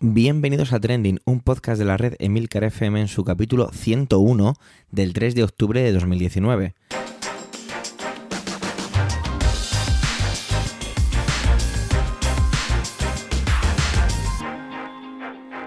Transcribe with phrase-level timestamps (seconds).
[0.00, 4.54] Bienvenidos a Trending, un podcast de la red Emilcar FM en su capítulo 101
[4.92, 6.74] del 3 de octubre de 2019.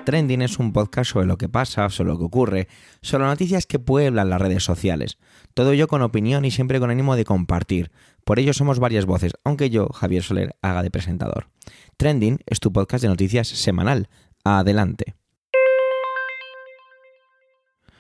[0.04, 2.68] Trending es un podcast sobre lo que pasa, sobre lo que ocurre,
[3.02, 5.18] sobre noticias que pueblan las redes sociales.
[5.54, 7.92] Todo ello con opinión y siempre con ánimo de compartir.
[8.24, 11.50] Por ello somos varias voces, aunque yo, Javier Soler, haga de presentador.
[11.98, 14.10] Trending es tu podcast de noticias semanal.
[14.44, 15.16] Adelante.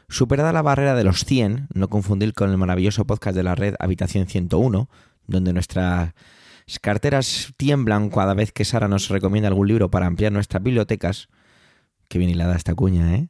[0.10, 3.76] Superada la barrera de los 100, no confundir con el maravilloso podcast de la red
[3.80, 4.90] Habitación 101,
[5.28, 6.14] donde nuestras
[6.82, 11.30] carteras tiemblan cada vez que Sara nos recomienda algún libro para ampliar nuestras bibliotecas,
[12.12, 13.30] Qué bien hilada esta cuña, ¿eh?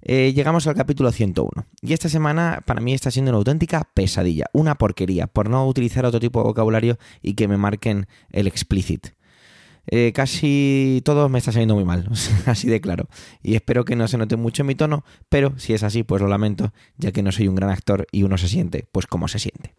[0.00, 0.32] ¿eh?
[0.32, 1.66] Llegamos al capítulo 101.
[1.82, 6.06] Y esta semana para mí está siendo una auténtica pesadilla, una porquería, por no utilizar
[6.06, 9.08] otro tipo de vocabulario y que me marquen el explicit.
[9.88, 12.08] Eh, casi todo me está saliendo muy mal,
[12.46, 13.06] así de claro.
[13.42, 16.22] Y espero que no se note mucho en mi tono, pero si es así, pues
[16.22, 19.28] lo lamento, ya que no soy un gran actor y uno se siente, pues como
[19.28, 19.74] se siente.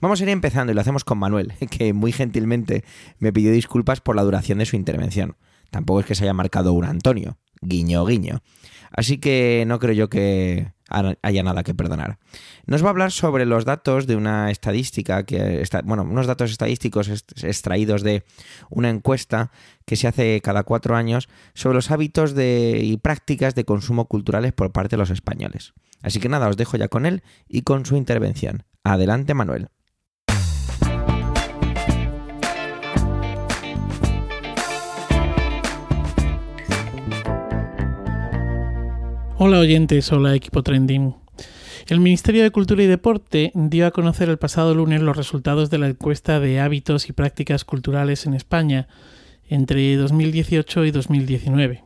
[0.00, 2.84] Vamos a ir empezando y lo hacemos con Manuel, que muy gentilmente
[3.18, 5.34] me pidió disculpas por la duración de su intervención.
[5.72, 8.42] Tampoco es que se haya marcado un Antonio, guiño, guiño.
[8.90, 12.18] Así que no creo yo que haya nada que perdonar.
[12.66, 16.50] Nos va a hablar sobre los datos de una estadística que está, bueno, unos datos
[16.50, 17.08] estadísticos
[17.42, 18.22] extraídos de
[18.68, 19.50] una encuesta
[19.86, 24.52] que se hace cada cuatro años sobre los hábitos de, y prácticas de consumo culturales
[24.52, 25.72] por parte de los españoles.
[26.02, 28.64] Así que nada, os dejo ya con él y con su intervención.
[28.84, 29.70] Adelante, Manuel.
[39.38, 41.16] Hola oyentes, hola equipo trending.
[41.88, 45.78] El Ministerio de Cultura y Deporte dio a conocer el pasado lunes los resultados de
[45.78, 48.88] la encuesta de hábitos y prácticas culturales en España
[49.48, 51.82] entre 2018 y 2019.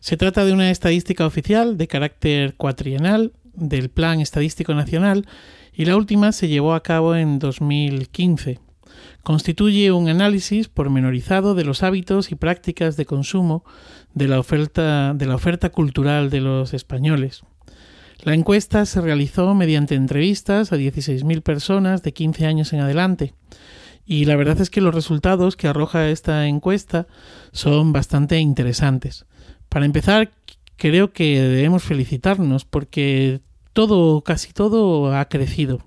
[0.00, 5.26] Se trata de una estadística oficial de carácter cuatrienal del Plan Estadístico Nacional
[5.72, 8.58] y la última se llevó a cabo en 2015
[9.22, 13.64] constituye un análisis pormenorizado de los hábitos y prácticas de consumo
[14.14, 17.42] de la oferta, de la oferta cultural de los españoles.
[18.22, 23.34] La encuesta se realizó mediante entrevistas a 16.000 personas de 15 años en adelante.
[24.06, 27.06] Y la verdad es que los resultados que arroja esta encuesta
[27.52, 29.26] son bastante interesantes.
[29.68, 30.30] Para empezar,
[30.76, 33.40] creo que debemos felicitarnos porque
[33.72, 35.80] todo, casi todo ha crecido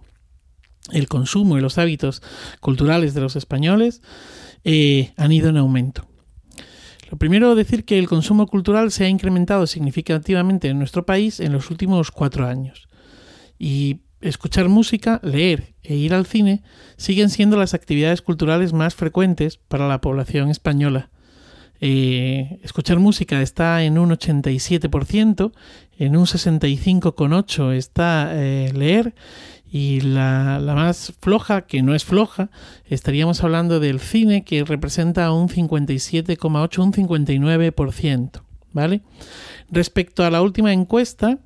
[0.91, 2.21] el consumo y los hábitos
[2.59, 4.01] culturales de los españoles
[4.63, 6.06] eh, han ido en aumento.
[7.09, 11.53] Lo primero decir que el consumo cultural se ha incrementado significativamente en nuestro país en
[11.53, 12.87] los últimos cuatro años.
[13.57, 16.63] Y escuchar música, leer e ir al cine
[16.97, 21.09] siguen siendo las actividades culturales más frecuentes para la población española.
[21.79, 25.51] Eh, escuchar música está en un 87%,
[25.99, 29.13] en un 65,8% está eh, leer
[29.71, 32.49] y la, la, más floja, que no es floja,
[32.85, 38.41] estaríamos hablando del cine, que representa un 57,8, un 59%.
[38.73, 39.01] ¿Vale?
[39.71, 41.39] Respecto a la última encuesta,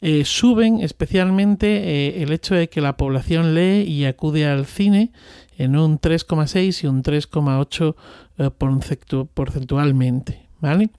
[0.00, 5.12] eh, suben especialmente eh, el hecho de que la población lee y acude al cine
[5.58, 7.94] en un 3,6 y un 3,8
[8.38, 10.48] eh, porcentualmente.
[10.60, 10.90] ¿Vale?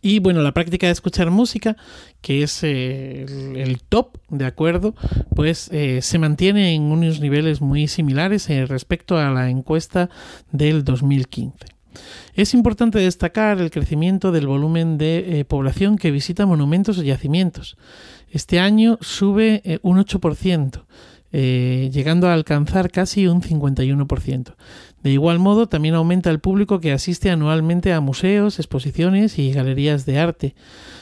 [0.00, 1.76] Y bueno, la práctica de escuchar música,
[2.20, 3.26] que es eh,
[3.56, 4.94] el, top, ¿de acuerdo?
[5.34, 10.08] Pues eh, se mantiene en unos niveles muy similares eh, respecto a la encuesta
[10.52, 11.56] del 2015.
[12.34, 17.76] Es importante destacar el crecimiento del volumen de población que visita monumentos o yacimientos.
[18.30, 20.84] Este año sube un 8%.
[21.32, 24.54] llegando a alcanzar casi un 51%.
[25.02, 30.06] De igual modo, también aumenta el público que asiste anualmente a museos, exposiciones y galerías
[30.06, 30.54] de arte,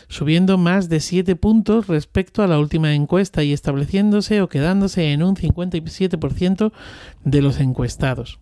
[0.08, 5.22] subiendo más de 7 puntos respecto a la última encuesta y estableciéndose o quedándose en
[5.22, 6.72] un 57%
[7.24, 8.38] de los encuestados.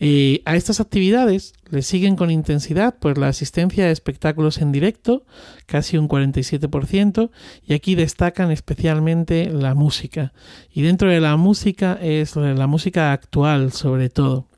[0.00, 5.24] Eh, a estas actividades le siguen con intensidad pues la asistencia a espectáculos en directo,
[5.66, 7.30] casi un 47%,
[7.64, 10.32] y aquí destacan especialmente la música.
[10.72, 14.48] Y dentro de la música es la música actual sobre todo.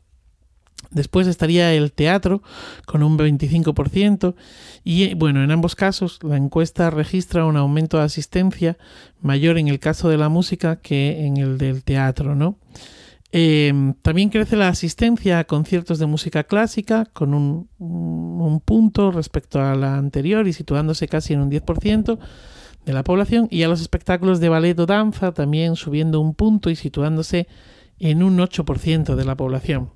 [0.97, 2.43] Después estaría el teatro
[2.87, 4.35] con un 25%
[4.83, 8.79] y bueno, en ambos casos la encuesta registra un aumento de asistencia
[9.21, 12.57] mayor en el caso de la música que en el del teatro, ¿no?
[13.31, 19.61] Em, también crece la asistencia a conciertos de música clásica con un, un, punto respecto
[19.61, 22.19] a la anterior y situándose casi en un 10%
[22.87, 26.71] de la población y a los espectáculos de ballet o danza también subiendo un punto
[26.71, 27.49] y situándose
[27.99, 29.91] en un 8% de la población.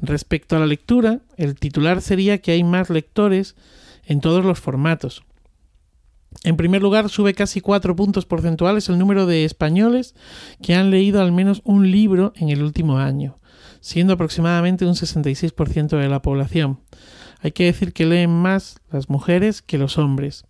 [0.00, 3.56] Respecto a la lectura, el titular sería que hay más lectores
[4.04, 5.24] en todos los formatos.
[6.44, 10.14] En primer lugar, sube casi cuatro puntos porcentuales el número de españoles
[10.62, 13.36] que han leído al menos un libro en el último año,
[13.80, 16.80] siendo aproximadamente un 66% de la población.
[17.40, 20.44] Hay que decir que leen más las mujeres que los hombres.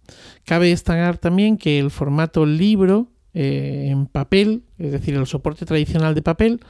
[0.45, 6.15] Cabe destacar también que el formato libro eh, en papel, es decir, el soporte tradicional
[6.15, 6.61] de papel,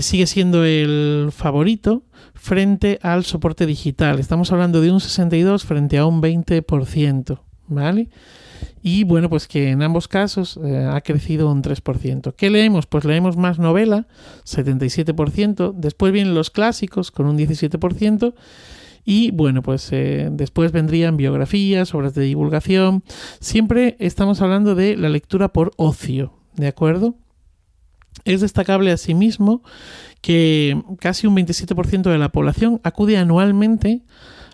[0.00, 2.04] sigue siendo el favorito
[2.34, 4.18] frente al soporte digital.
[4.18, 8.08] Estamos hablando de un 62 frente a un 20%, ¿vale?
[8.82, 12.34] Y bueno, pues que en ambos casos eh, ha crecido un 3%.
[12.34, 12.86] ¿Qué leemos?
[12.86, 14.08] Pues leemos más novela,
[14.44, 15.72] 77%.
[15.74, 18.34] Después vienen los clásicos con un 17%.
[19.04, 23.04] Y bueno, pues eh, después vendrían biografías, obras de divulgación.
[23.40, 27.16] Siempre estamos hablando de la lectura por ocio, ¿de acuerdo?
[28.24, 29.62] Es destacable asimismo
[30.20, 34.02] que casi un 27% de la población acude anualmente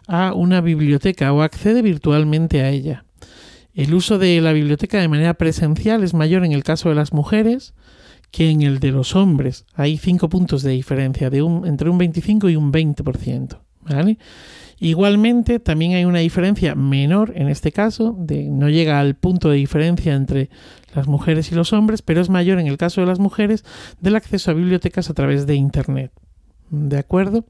[0.07, 3.05] a una biblioteca o accede virtualmente a ella.
[3.75, 7.13] El uso de la biblioteca de manera presencial es mayor en el caso de las
[7.13, 7.75] mujeres
[8.31, 9.67] que en el de los hombres.
[9.75, 13.59] Hay cinco puntos de diferencia, entre un 25 y un 20%.
[14.81, 19.57] Igualmente, también hay una diferencia menor en este caso, de, no llega al punto de
[19.57, 20.51] diferencia entre
[20.95, 23.65] las mujeres y los hombres, pero es mayor en el caso de las mujeres
[24.01, 26.13] del acceso a bibliotecas a través de Internet.
[26.71, 27.45] ¿De acuerdo?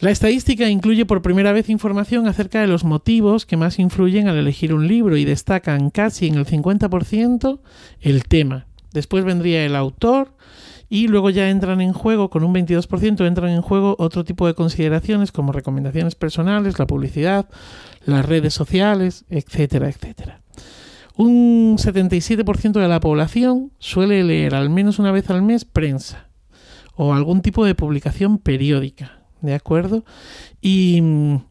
[0.00, 4.38] La estadística incluye por primera vez información acerca de los motivos que más influyen al
[4.38, 7.60] elegir un libro y destacan casi en el 50%
[8.00, 8.66] el tema.
[8.92, 10.34] Después vendría el autor,
[10.92, 14.54] y luego ya entran en juego, con un 22%, entran en juego otro tipo de
[14.54, 17.48] consideraciones como recomendaciones personales, la publicidad,
[18.04, 20.39] las redes sociales, etcétera, etcétera.
[21.20, 26.30] Un 77% de la población suele leer al menos una vez al mes prensa
[26.96, 29.20] o algún tipo de publicación periódica.
[29.42, 30.02] ¿De acuerdo?
[30.62, 31.02] Y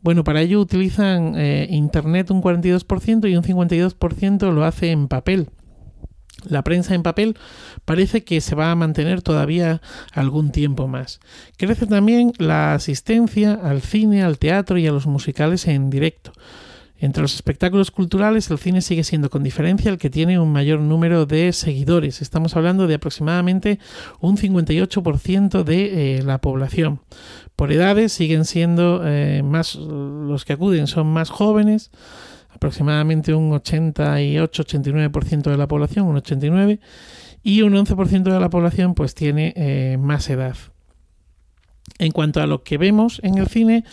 [0.01, 5.49] bueno, para ello utilizan eh, Internet un 42% y un 52% lo hace en papel.
[6.45, 7.37] La prensa en papel
[7.85, 9.83] parece que se va a mantener todavía
[10.13, 11.19] algún tiempo más.
[11.57, 16.31] Crece también la asistencia al cine, al teatro y a los musicales en directo.
[16.99, 20.81] Entre los espectáculos culturales, el cine sigue siendo con diferencia el que tiene un mayor
[20.81, 22.21] número de seguidores.
[22.21, 23.79] Estamos hablando de aproximadamente
[24.19, 26.99] un 58% de eh, la población.
[27.55, 31.91] Por edades siguen siendo eh, más los que acuden son más jóvenes
[32.49, 36.79] aproximadamente un 88-89% de la población, un 89%,
[37.41, 40.57] y un 11% de la población pues tiene eh, más edad.
[41.97, 43.85] En cuanto a lo que vemos en el cine,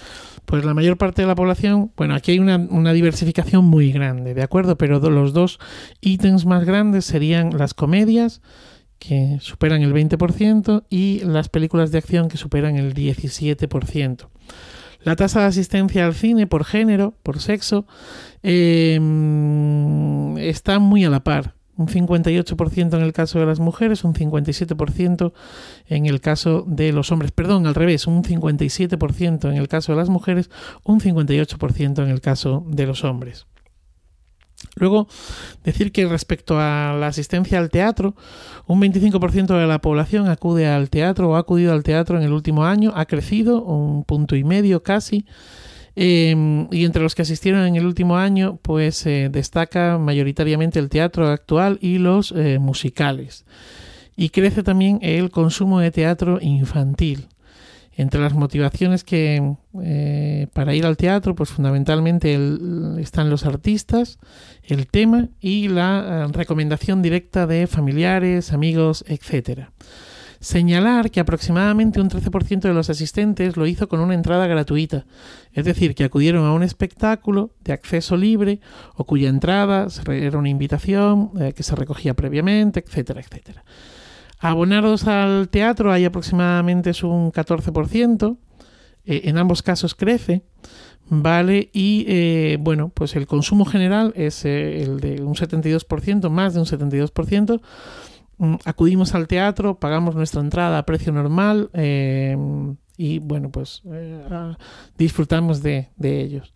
[0.47, 4.43] pues la mayor parte de la población, bueno, aquí hay una, diversificación muy grande, ¿de
[4.43, 4.79] acuerdo?
[4.79, 5.59] Pero los dos
[6.01, 8.41] ítems más grandes serían las comedias,
[8.99, 14.29] que superan el 20%, y las películas de acción, que superan el 17%.
[15.03, 17.87] La tasa de asistencia al cine por género, por sexo,
[18.43, 21.56] em, está muy a la par.
[21.77, 25.33] Un 58% en el caso de las mujeres, un 57%
[25.89, 27.33] en el caso de los hombres.
[27.33, 30.51] Perdón, al revés, un 57% en el caso de las mujeres,
[30.85, 33.47] un 58% en el caso de los hombres.
[34.75, 35.07] Luego,
[35.65, 38.15] decir que respecto a la asistencia al teatro,
[38.67, 42.33] un 25% de la población acude al teatro o ha acudido al teatro en el
[42.33, 45.27] último año, ha crecido un punto y medio casi.
[45.99, 50.91] Em, y entre los que asistieron en el último año, pues se destaca mayoritariamente el
[50.91, 53.47] teatro actual y los eh, musicales.
[54.15, 57.29] Y crece también el consumo de teatro infantil.
[57.99, 62.39] Entre las motivaciones que eh, para ir al teatro, pues fundamentalmente
[62.99, 64.19] están los artistas,
[64.65, 69.71] el tema y la eh, recomendación directa de familiares, amigos, etc.
[70.41, 75.07] Señalar que aproximadamente un 13% de los asistentes lo hizo con una entrada gratuita,
[75.53, 78.61] es decir, que acudieron a un espectáculo de acceso libre
[78.95, 83.65] o cuya entrada era una invitación eh, que se recogía previamente, etcétera, etcétera.
[84.39, 88.37] Abonados al teatro hay aproximadamente un 14%,
[89.07, 90.43] eh, en ambos casos crece,
[91.09, 91.71] ¿vale?
[91.73, 96.67] Y eh, bueno, pues el consumo general es el de un 72%, más de un
[96.67, 97.61] 72%.
[98.39, 101.71] Mm, acudimos al teatro, pagamos nuestra entrada a precio normal
[102.99, 103.83] y bueno, pues
[104.97, 106.53] disfrutamos de ellos.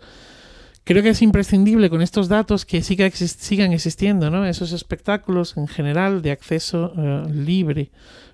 [0.90, 4.44] Creo que es imprescindible con estos datos que siga sigan existiendo ¿no?
[4.44, 7.92] esos espectáculos en general de acceso eh, libre,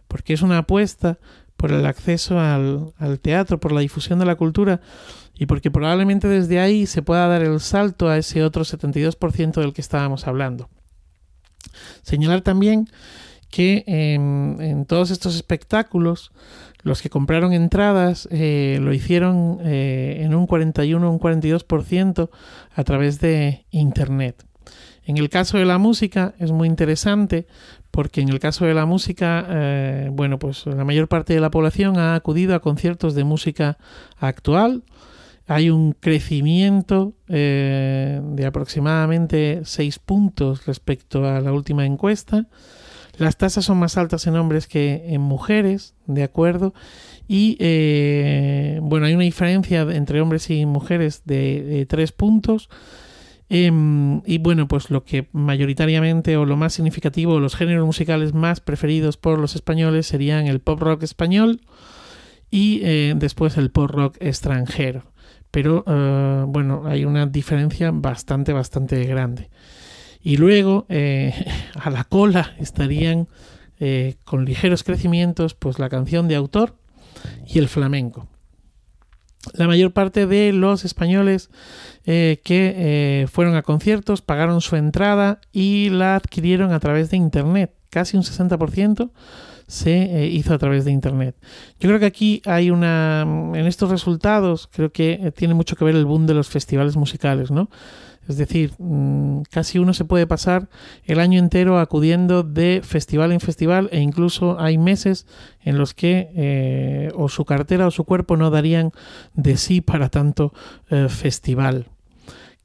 [0.08, 1.18] porque es una apuesta
[1.58, 4.80] por el acceso al, teatro, por la difusión de la cultura
[5.34, 9.74] y porque probablemente desde ahí se pueda dar el salto a ese otro 72% del
[9.74, 10.70] que estábamos hablando.
[12.02, 12.88] Señalar también
[13.50, 16.32] que en, todos estos espectáculos
[16.82, 22.30] los que compraron entradas eh, lo hicieron eh, en un 41 o un 42%
[22.74, 24.44] a través de Internet.
[25.04, 27.46] En el caso de la música es muy interesante
[27.90, 31.50] porque en el caso de la música, eh, bueno, pues la mayor parte de la
[31.50, 33.78] población ha acudido a conciertos de música
[34.18, 34.82] actual.
[35.46, 42.46] Hay un crecimiento de aproximadamente 6 puntos respecto a la última encuesta.
[43.18, 46.74] Las tasas son más altas en hombres que en mujeres, ¿de acuerdo?
[47.28, 52.68] Y eh, bueno, hay una diferencia entre hombres y mujeres de, tres puntos.
[53.48, 58.60] Em, y bueno, pues lo que mayoritariamente o lo más significativo, los géneros musicales más
[58.60, 61.60] preferidos por los españoles serían el pop rock español
[62.50, 65.04] y eh, después el pop rock extranjero.
[65.50, 69.48] Pero eh, bueno, hay una diferencia bastante, bastante grande.
[70.26, 71.32] Y luego, eh,
[71.80, 73.28] a la cola estarían
[73.78, 76.74] eh, con ligeros crecimientos, pues la canción de autor
[77.46, 78.26] y el flamenco.
[79.52, 81.48] La mayor parte de los españoles
[82.06, 87.72] eh, que fueron a conciertos pagaron su entrada y la adquirieron a través de Internet.
[87.88, 89.12] Casi un 60%
[89.68, 91.36] se hizo a través de Internet.
[91.78, 93.22] Yo creo que aquí hay una...
[93.22, 97.52] En estos resultados creo que tiene mucho que ver el boom de los festivales musicales,
[97.52, 97.70] ¿no?
[98.28, 100.68] Es decir, mm, casi uno se puede pasar
[101.04, 105.26] el año entero acudiendo de festival en festival e incluso hay meses
[105.62, 108.92] en los que eh, o su cartera o su cuerpo no darían
[109.34, 110.52] de sí para tanto
[110.90, 111.86] eh, festival.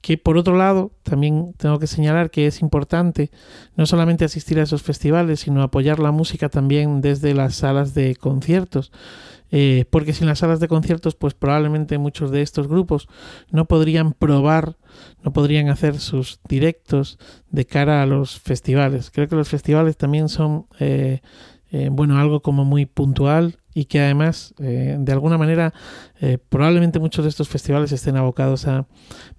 [0.01, 3.29] Que por otro lado, también tengo que señalar que es importante
[3.75, 8.15] no solamente asistir a esos festivales, sino apoyar la música también desde las salas de
[8.15, 8.91] conciertos.
[9.53, 13.09] Eh, porque sin las salas de conciertos, pues probablemente muchos de estos grupos
[13.51, 14.77] no podrían probar,
[15.23, 19.11] no podrían hacer sus directos de cara a los festivales.
[19.11, 21.19] Creo que los festivales también son, eh,
[21.71, 25.73] eh, bueno, algo como muy puntual y que además, de alguna manera,
[26.49, 28.85] probablemente muchos de estos festivales estén abocados a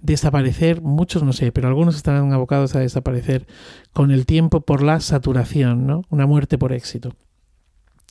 [0.00, 3.46] desaparecer, muchos no sé, pero algunos estarán abocados a desaparecer
[3.92, 6.04] con el tiempo por la saturación, ¿no?
[6.08, 7.14] Una muerte por éxito.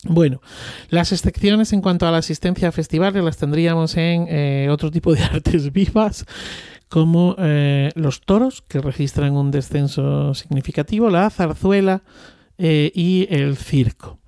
[0.03, 0.41] Bueno,
[0.89, 5.13] las excepciones en cuanto a la asistencia a festivales las tendríamos en eh, otro tipo
[5.13, 6.25] de artes vivas,
[6.89, 12.01] como eh, los toros, que registran un descenso significativo, la zarzuela
[12.61, 14.19] eh, y el circo.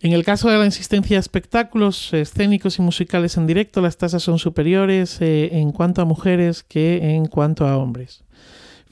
[0.00, 4.22] En el caso de la insistencia a espectáculos escénicos y musicales en directo, las tasas
[4.22, 8.24] son superiores en cuanto a mujeres que en cuanto a hombres.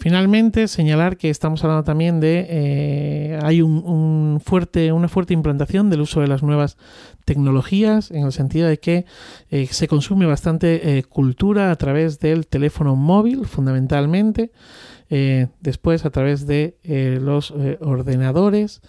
[0.01, 6.03] Finalmente, señalar que estamos hablando también de eh, hay un, fuerte, una fuerte implantación del
[6.03, 6.77] uso de las nuevas
[7.25, 9.07] tecnologías en el sentido de que
[9.51, 14.53] eh, se consume bastante eh, cultura a través del teléfono móvil, fundamentalmente,
[15.61, 16.77] después a través de
[17.21, 17.51] los
[17.81, 18.83] ordenadores.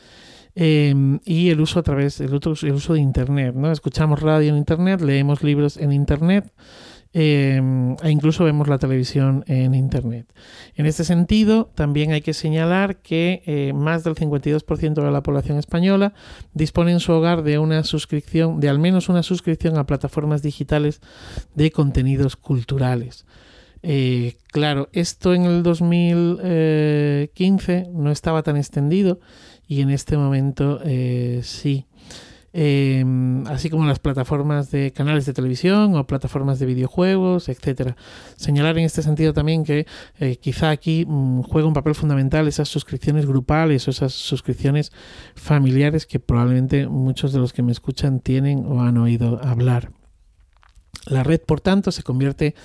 [0.53, 3.71] y el uso a través del el uso de internet, ¿no?
[3.71, 6.51] Escuchamos radio en internet, leemos libros en internet,
[7.11, 10.31] Em, e incluso vemos la televisión en Internet.
[10.75, 15.57] En este sentido, también hay que señalar que eh, más del 52% de la población
[15.57, 16.13] española
[16.53, 21.01] dispone en su hogar de una suscripción, de al menos una suscripción a plataformas digitales
[21.55, 23.25] de contenidos culturales.
[23.81, 29.19] Eh, claro, esto en el 2015 no estaba tan extendido
[29.67, 31.87] y en este momento eh, sí.
[32.51, 37.95] Em, así como las plataformas de canales de televisión o plataformas de videojuegos, etcétera.
[38.37, 39.85] Señalar en este sentido también que
[40.19, 44.91] eh, quizá aquí mm, juega un papel fundamental esas suscripciones grupales o esas suscripciones
[45.35, 49.91] familiares que probablemente muchos de los que me escuchan tienen o han oído hablar.
[51.05, 52.55] La red, por tanto, se convierte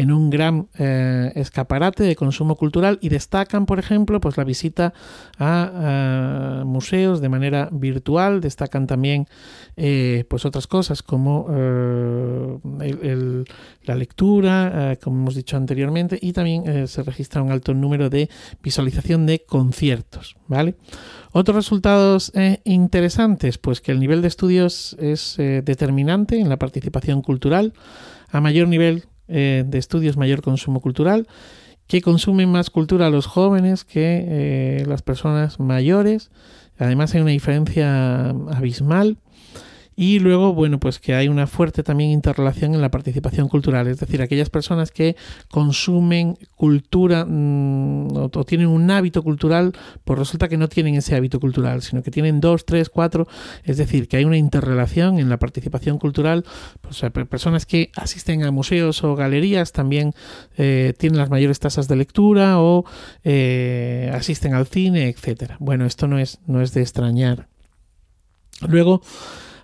[0.00, 4.94] en un gran eh, escaparate de consumo cultural y destacan, por ejemplo, pues la visita
[5.38, 9.26] a, museos de manera virtual, destacan también
[9.76, 11.48] eh, pues otras cosas como
[12.80, 13.44] eh,
[13.82, 18.30] la lectura, como hemos dicho anteriormente, y también se registra un alto número de
[18.62, 20.76] visualización de conciertos, ¿vale?
[21.32, 22.32] Otros resultados
[22.64, 27.74] interesantes, pues que el nivel de estudios es determinante en la participación cultural,
[28.32, 31.26] a mayor nivel eh, de estudios, mayor consumo cultural,
[31.86, 36.30] que consumen más cultura los jóvenes que eh, las personas mayores.
[36.78, 39.18] Además hay una diferencia abismal
[40.00, 44.00] y luego, bueno, pues que hay una fuerte también interrelación en la participación cultural, es
[44.00, 45.14] decir, aquellas personas que
[45.50, 49.74] consumen cultura mm, o, tienen un hábito cultural,
[50.06, 53.28] pues resulta que no tienen ese hábito cultural, sino que tienen dos, tres, cuatro,
[53.62, 56.46] es decir, que hay una interrelación en la participación cultural,
[56.80, 60.14] pues personas que asisten a museos o galerías también
[60.56, 62.86] eh, tienen las mayores tasas de lectura o
[63.22, 65.58] eh, asisten al cine, etcétera.
[65.60, 67.48] Bueno, esto no es, no es de extrañar.
[68.66, 69.02] Luego,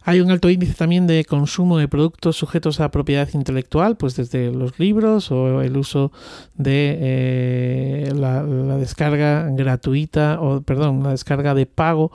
[0.08, 4.52] Hay un alto índice también de consumo de productos sujetos a propiedad intelectual, pues desde
[4.52, 6.12] los libros o el uso
[6.54, 8.44] de eh, la,
[8.78, 12.12] descarga gratuita, o perdón, la descarga de pago,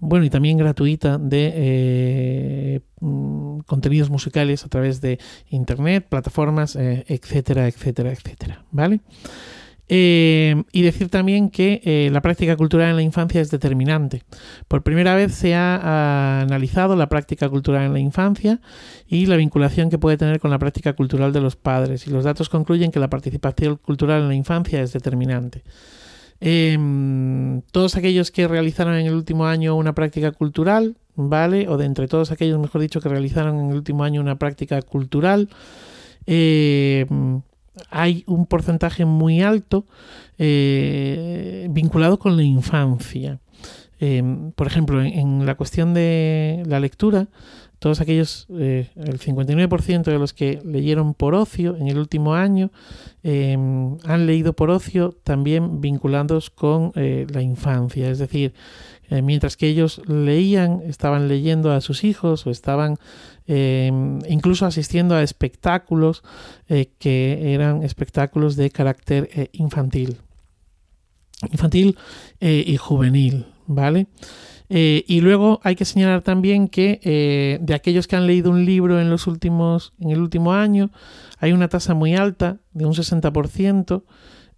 [0.00, 5.18] bueno, y también gratuita de eh, mm, contenidos musicales a través de
[5.50, 9.00] internet, plataformas, eh, etcétera, etcétera, etcétera, ¿vale?
[9.96, 14.24] Eh, y decir también que eh, la práctica cultural en la infancia es determinante.
[14.66, 18.60] Por primera vez se ha, analizado la práctica cultural en la infancia
[19.06, 22.08] y la vinculación que puede tener con la práctica cultural de los padres.
[22.08, 25.62] Y los datos concluyen que la participación cultural en la infancia es determinante.
[26.40, 31.68] Em, todos aquellos que realizaron en el último año una práctica cultural, ¿vale?
[31.68, 34.82] O de entre todos aquellos, mejor dicho, que realizaron en el último año una práctica
[34.82, 35.50] cultural,
[36.26, 37.06] eh,
[37.90, 39.84] hay un porcentaje muy alto
[40.38, 43.38] eh, vinculado con la infancia.
[44.00, 47.28] Em, por ejemplo, en, la cuestión de la lectura,
[47.78, 52.70] todos aquellos, eh, el 59% de los que leyeron por ocio en el último año,
[53.22, 58.10] em, han leído por ocio también vinculados con eh, la infancia.
[58.10, 58.54] Es decir,
[59.10, 62.96] mientras que ellos leían, estaban leyendo a sus hijos o estaban
[63.46, 66.22] Em, incluso asistiendo a espectáculos
[66.66, 70.16] eh, que eran espectáculos de carácter eh, infantil,
[71.52, 71.98] infantil
[72.40, 74.06] eh, y juvenil, ¿vale?
[74.66, 79.08] y luego hay que señalar también que de aquellos que han leído un libro en
[79.08, 80.90] los últimos, en el último año,
[81.38, 84.02] hay una tasa muy alta de un 60%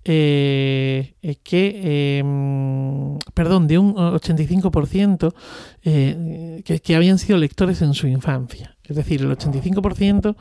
[0.09, 5.35] eh, eh, que, em, perdón, de un 85%
[5.83, 8.76] eh, que, habían sido lectores en su infancia.
[8.89, 10.37] Es decir, el 85%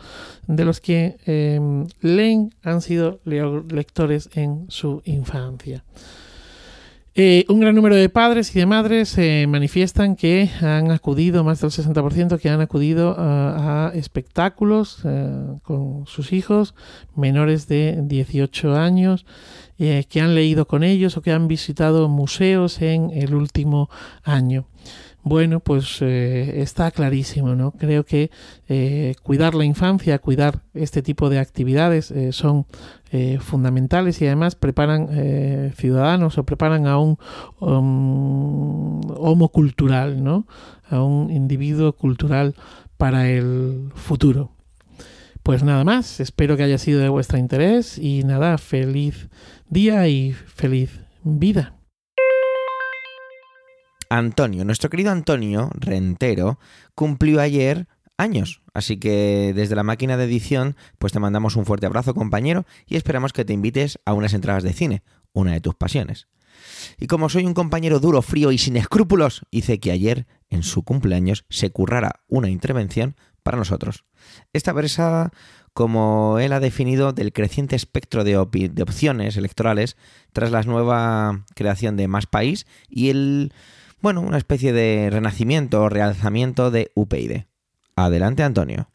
[0.47, 5.83] de los que em, leen han sido lectores en su infancia.
[7.17, 11.61] Eh, un gran número de padres y de madres eh, manifiestan que han acudido, más
[11.61, 15.31] del 60%, que han acudido a, espectáculos eh,
[15.63, 16.75] con sus hijos
[17.15, 19.25] menores de 18 años,
[19.77, 23.89] que han leído con ellos o que han visitado museos en el último
[24.24, 24.67] año.
[25.27, 27.72] Bueno, pues eh, está clarísimo, ¿no?
[27.72, 28.29] Creo que
[28.70, 32.68] eh, cuidar la infancia, cuidar este tipo de actividades eh, son
[33.40, 35.07] fundamentales y además preparan
[35.77, 37.18] ciudadanos o preparan a un
[37.61, 40.46] um, homo cultural, ¿no?
[40.90, 42.55] A un individuo cultural
[42.98, 44.51] para el futuro.
[45.44, 49.29] Pues nada más, espero que haya sido de vuestro interés y nada, feliz
[49.70, 51.75] día y feliz vida.
[54.09, 56.59] Antonio, nuestro querido Antonio Rentero,
[56.94, 57.87] cumplió ayer
[58.18, 58.61] años.
[58.74, 62.96] Así que desde la máquina de edición, pues te mandamos un fuerte abrazo, compañero, y
[62.96, 66.27] esperamos que te invites a unas entradas de cine, una de tus pasiones.
[66.98, 70.83] Y como soy un compañero duro, frío y sin escrúpulos, hice que ayer, en su
[70.83, 74.05] cumpleaños, se currara una intervención para nosotros.
[74.53, 75.31] Esta versa,
[75.74, 78.31] como él ha definido, del creciente espectro de,
[78.72, 79.98] de opciones electorales
[80.33, 83.53] tras la nueva creación de Más País y el
[84.01, 87.46] bueno, una especie de renacimiento o realzamiento de UPyD.
[87.96, 88.90] Adelante, Antonio.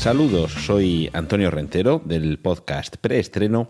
[0.00, 3.68] Saludos, soy Antonio Rentero del podcast Preestreno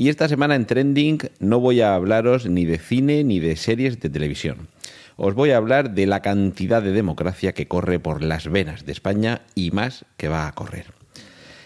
[0.00, 4.00] y esta semana en Trending no voy a hablaros ni de cine ni de series
[4.00, 4.68] de televisión.
[5.16, 8.92] Os voy a hablar de la cantidad de democracia que corre por las venas de
[8.92, 10.86] España y más que va a correr.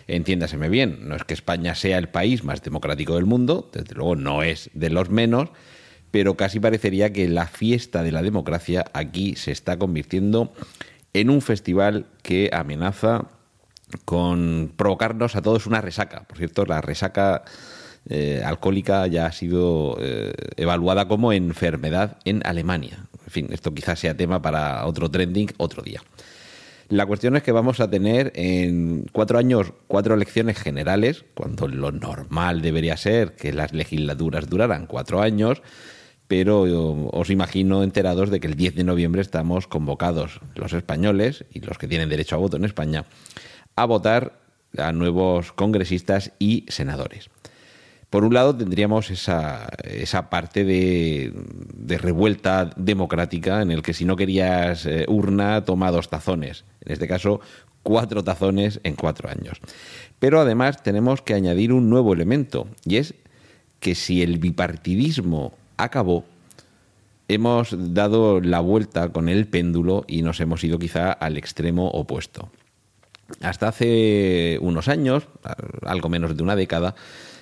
[0.09, 4.17] Entiéndaseme bien, no es que España sea el país más democrático del mundo, desde luego
[4.17, 5.51] no es de los menos,
[6.11, 10.53] pero casi parecería que la fiesta de la democracia aquí se está convirtiendo
[11.13, 13.29] en un festival que amenaza
[14.05, 16.25] con provocarnos a todos una resaca.
[16.25, 17.45] Por cierto, la resaca
[18.09, 23.07] eh, alcohólica ya ha sido eh, evaluada como enfermedad en Alemania.
[23.25, 26.03] En fin, esto quizás sea tema para otro trending otro día.
[26.89, 31.93] La cuestión es que vamos a tener en cuatro años cuatro elecciones generales, cuando lo
[31.93, 35.63] normal debería ser que las legislaturas duraran cuatro años,
[36.29, 36.63] pero
[37.11, 41.79] os imagino enterados de que el 10 de noviembre estamos convocados los españoles y los
[41.79, 43.07] que tienen derecho a voto en España
[43.77, 44.41] a votar
[44.77, 47.31] a nuevos congresistas y senadores.
[48.15, 51.33] Por un lado tendríamos esa, esa parte de,
[51.99, 56.65] revuelta democrática en el que si no querías eh, urna, toma dos tazones.
[56.85, 57.41] En este caso,
[57.83, 59.59] cuatro tazones en cuatro años.
[60.21, 63.15] Pero además tenemos que añadir un nuevo elemento y es
[63.81, 66.25] que si el bipartidismo acabó,
[67.27, 72.49] hemos dado la vuelta con el péndulo y nos hemos ido quizá al extremo opuesto.
[73.41, 75.27] Hasta hace unos años,
[75.83, 76.95] algo menos de una década,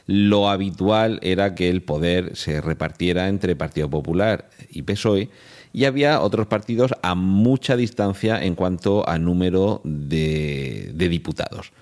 [0.06, 5.30] lo habitual era que el poder se repartiera entre Partido Popular y PSOE
[5.72, 11.72] y había otros partidos a mucha distancia en cuanto a número de, diputados.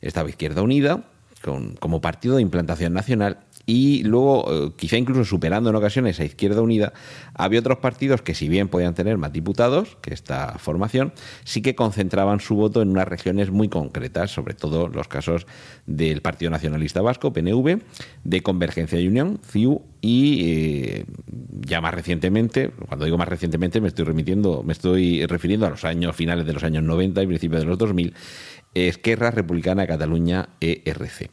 [0.00, 1.04] Estaba Izquierda Unida
[1.78, 6.62] como partido de implantación nacional y luego, eh, quizá incluso superando en ocasiones a Izquierda
[6.62, 6.94] Unida,
[7.34, 11.12] había otros partidos que si bien podían tener más diputados que esta formación,
[11.44, 15.46] sí que concentraban su voto en unas regiones muy concretas, sobre todo los casos
[15.84, 17.82] del Partido Nacionalista Vasco, PNV,
[18.24, 21.04] de Convergencia y Unión, CIU, y eh,
[21.60, 25.84] ya más recientemente, cuando digo más recientemente me estoy remitiendo, me estoy refiriendo a los
[25.84, 28.14] años finales de los años 90 y principios de los 2000,
[28.72, 31.30] Esquerra Republicana Cataluña, ERC.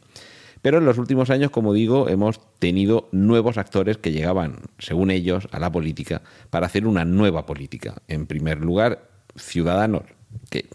[0.66, 5.46] Pero en los últimos años, como digo, hemos tenido nuevos actores que llegaban, según ellos,
[5.52, 8.02] a la política para hacer una nueva política.
[8.08, 10.02] En primer lugar, Ciudadanos,
[10.50, 10.66] que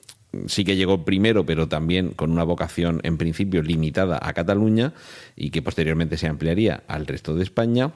[0.46, 4.94] sí que llegó primero, pero también con una vocación en principio limitada a Cataluña
[5.36, 7.92] y que posteriormente se ampliaría al resto de España.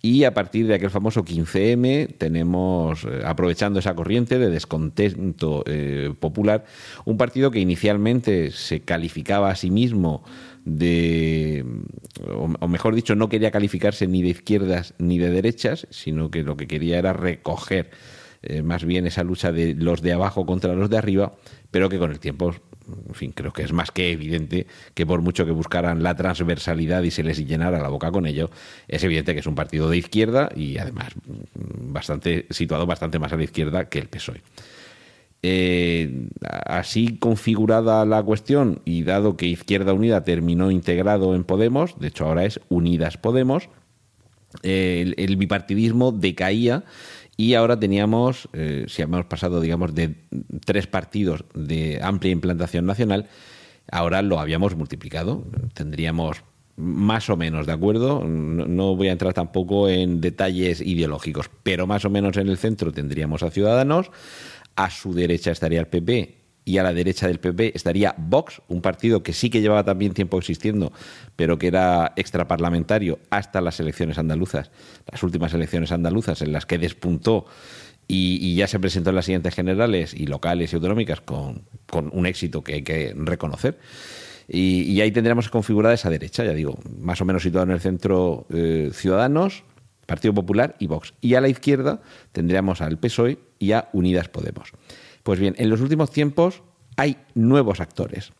[0.00, 6.14] Y a partir de aquel famoso 15M tenemos, eh, aprovechando esa corriente de descontento eh,
[6.18, 6.64] popular,
[7.04, 10.22] un partido que inicialmente se calificaba a sí mismo
[10.66, 11.64] de,
[12.28, 16.56] o mejor dicho, no quería calificarse ni de izquierdas ni de derechas, sino que lo
[16.56, 17.90] que quería era recoger
[18.42, 21.36] eh, más bien esa lucha de los de abajo contra los de arriba,
[21.70, 22.52] pero que con el tiempo,
[23.08, 27.04] en fin, creo que es más que evidente que por mucho que buscaran la transversalidad
[27.04, 28.50] y se les llenara la boca con ello,
[28.88, 31.12] es evidente que es un partido de izquierda y además
[31.54, 34.42] bastante situado bastante más a la izquierda que el PSOE.
[35.48, 36.26] Eh,
[36.66, 42.26] así configurada la cuestión y dado que Izquierda Unida terminó integrado en Podemos, de hecho
[42.26, 43.68] ahora es Unidas Podemos,
[44.64, 46.82] eh, el, bipartidismo decaía
[47.36, 50.16] y ahora teníamos, eh, si hemos pasado, digamos, de
[50.64, 53.28] tres partidos de amplia implantación nacional,
[53.92, 55.44] ahora lo habíamos multiplicado.
[55.74, 56.42] Tendríamos
[56.76, 58.22] más o menos, ¿de acuerdo?
[58.24, 62.92] no, voy a entrar tampoco en detalles ideológicos, pero más o menos en el centro
[62.92, 64.10] tendríamos a Ciudadanos,
[64.76, 66.36] a su derecha estaría el PP
[66.66, 70.12] y a la derecha del PP estaría Vox, un partido que sí que llevaba también
[70.12, 70.92] tiempo existiendo,
[71.36, 74.72] pero que era extraparlamentario hasta las elecciones andaluzas,
[75.10, 77.46] las últimas elecciones andaluzas en las que despuntó
[78.08, 81.64] y, ya se presentó en las siguientes generales y locales y autonómicas con,
[82.12, 83.78] un éxito que hay que reconocer.
[84.48, 88.46] Y, ahí tendríamos configurada esa derecha, ya digo, más o menos situado en el centro
[88.52, 89.64] eh, Ciudadanos,
[90.06, 91.14] Partido Popular y Vox.
[91.20, 92.00] Y a la izquierda
[92.32, 94.72] tendríamos al PSOE y a Unidas Podemos.
[95.22, 96.62] Pues bien, en los últimos tiempos
[96.96, 98.32] hay nuevos actores.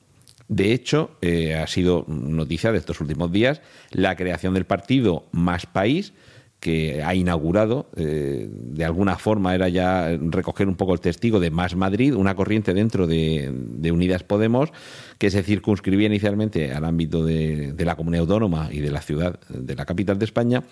[0.49, 5.67] De hecho, eh, ha sido noticia de estos últimos días la creación del partido Más
[5.67, 6.13] País,
[6.61, 11.51] que ha inaugurado, eh, de alguna forma era ya recoger un poco el testigo de
[11.51, 13.53] Más Madrid, una corriente dentro de,
[13.93, 14.73] Unidas Podemos
[15.19, 19.39] que se circunscribía inicialmente al ámbito de, de, la comunidad autónoma y de la ciudad,
[19.49, 20.65] de la capital de España,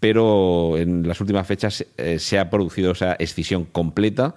[0.00, 4.34] pero en las últimas fechas eh, se ha producido esa escisión completa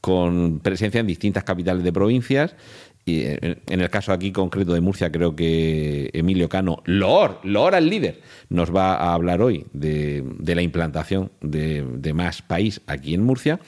[0.00, 2.54] con presencia en distintas capitales de provincias.
[3.04, 7.88] Y en el caso aquí concreto de Murcia, creo que Emilio Cano, Lor, Lor al
[7.88, 13.60] líder, nos va a hablar hoy de, la implantación de, más país aquí en Murcia.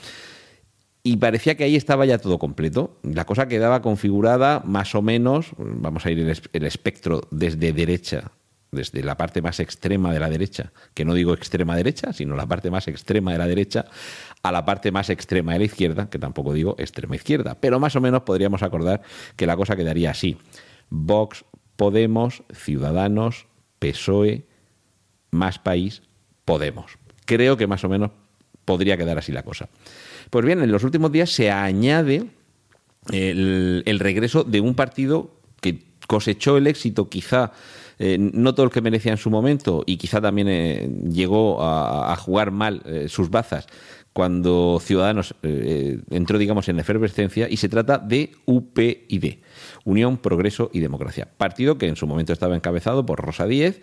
[1.02, 2.98] Y parecía que ahí estaba ya todo completo.
[3.02, 8.30] La cosa quedaba configurada más o menos, vamos a ir el, el espectro desde derecha
[8.72, 12.46] desde la parte más extrema de la derecha, que no digo extrema derecha, sino la
[12.46, 13.84] parte más extrema de la derecha,
[14.42, 17.94] a la parte más extrema de la izquierda, que tampoco digo extrema izquierda, pero más
[17.96, 19.02] o menos podríamos acordar
[19.36, 20.38] que la cosa quedaría así.
[20.88, 21.44] Vox,
[21.76, 23.46] Podemos, Ciudadanos,
[23.78, 24.46] PSOE,
[25.30, 26.02] Más País,
[26.44, 26.98] Podemos.
[27.26, 28.10] Creo que más o menos
[28.64, 29.68] podría quedar así la cosa.
[30.30, 32.26] Pues bien, en los últimos días se añade
[33.10, 37.52] el, regreso de un partido que cosechó el éxito quizá
[38.04, 42.16] eh, no todo el que merecía en su momento y quizá también eh, llegó a,
[42.16, 43.68] jugar mal eh, sus bazas
[44.12, 49.38] cuando Ciudadanos entró, digamos, en efervescencia y se trata de UPyD,
[49.84, 51.28] Unión, Progreso y Democracia.
[51.36, 53.80] Partido que en su momento estaba encabezado por Rosa Díez,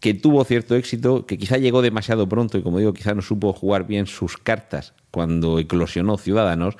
[0.00, 3.52] que tuvo cierto éxito, que quizá llegó demasiado pronto y, como digo, quizá no supo
[3.52, 6.74] jugar bien sus cartas cuando eclosionó Ciudadanos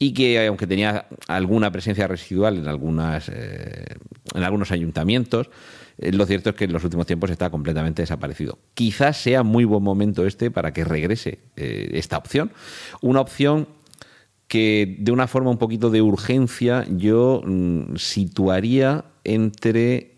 [0.00, 5.50] y que aunque tenía alguna presencia residual en algunas en algunos ayuntamientos
[6.00, 8.58] lo cierto es que en los últimos tiempos está completamente desaparecido.
[8.74, 12.52] Quizás sea muy buen momento este para que regrese eh, esta opción.
[13.02, 13.68] Una opción
[14.48, 20.16] que de una forma un poquito de urgencia yo mm, situaría entre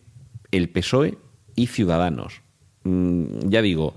[0.52, 1.18] el PSOE
[1.54, 2.42] y Ciudadanos.
[2.84, 3.94] Mm, ya digo,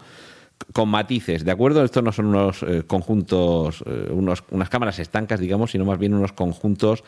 [0.74, 1.84] con matices, ¿de acuerdo?
[1.84, 6.34] Estos no son unos eh, conjuntos, eh, unas cámaras estancas, digamos, sino más bien unos
[6.34, 7.04] conjuntos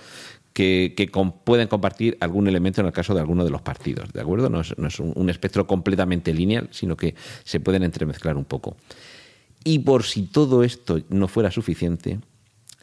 [0.57, 1.11] que,
[1.43, 4.49] pueden compartir algún elemento en el caso de alguno de los partidos, ¿de acuerdo?
[4.49, 8.75] No es, un, espectro completamente lineal, sino que se pueden entremezclar un poco.
[9.63, 12.19] Y por si todo esto no fuera suficiente,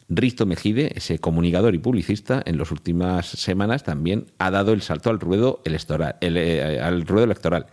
[0.07, 5.09] Risto Mejide, ese comunicador y publicista, en las últimas semanas también ha dado el salto
[5.09, 6.15] al ruedo electoral.
[6.21, 7.65] Eh, al ruedo electoral.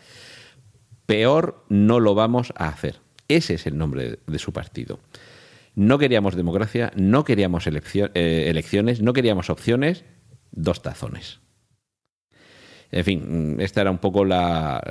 [1.07, 2.97] Peor no lo vamos a hacer.
[3.29, 4.99] Ese es el nombre de su partido.
[5.75, 10.05] No queríamos democracia, no queríamos eh, elecciones, no queríamos opciones,
[10.51, 11.41] dos tazones.
[12.91, 14.83] En fin, esta era un poco la,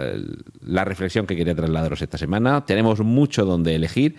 [0.59, 2.65] la, reflexión que quería trasladaros esta semana.
[2.65, 4.15] Tenemos mucho donde elegir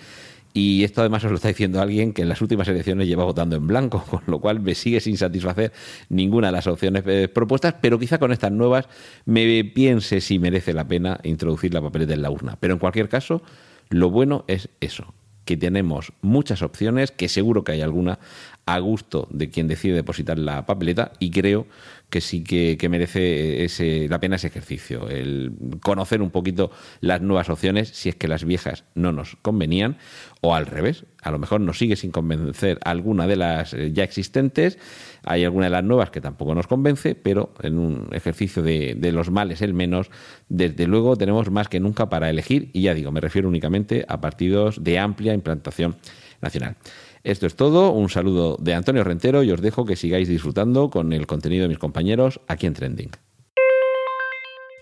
[0.54, 3.56] y esto además os lo está diciendo alguien que en las últimas elecciones lleva votando
[3.56, 5.72] en blanco, con lo cual me sigue sin satisfacer
[6.08, 8.88] ninguna de las opciones eh, propuestas, pero quizá con estas nuevas
[9.24, 12.56] me piense si merece la pena introducir la papeleta en la urna.
[12.60, 13.42] Pero en cualquier caso,
[13.88, 18.18] lo bueno es eso, que tenemos muchas opciones, que seguro que hay alguna
[18.66, 21.66] a gusto de quien decide depositar la papeleta y creo
[22.12, 26.70] que sí que, merece ese, la pena ese ejercicio, el conocer un poquito
[27.00, 29.96] las nuevas opciones si es que las viejas no nos convenían
[30.42, 34.04] o al revés, a lo mejor nos sigue sin convencer alguna de las eh, ya
[34.04, 34.78] existentes,
[35.24, 39.10] hay alguna de las nuevas que tampoco nos convence, pero en un ejercicio de, de
[39.10, 40.10] los males el menos,
[40.50, 44.20] desde luego tenemos más que nunca para elegir y ya digo, me refiero únicamente a
[44.20, 45.96] partidos de amplia implantación
[46.42, 46.76] nacional.
[47.24, 51.12] Esto es todo, un saludo de Antonio Rentero y os dejo que sigáis disfrutando con
[51.12, 53.10] el contenido de mis compañeros aquí en Trending.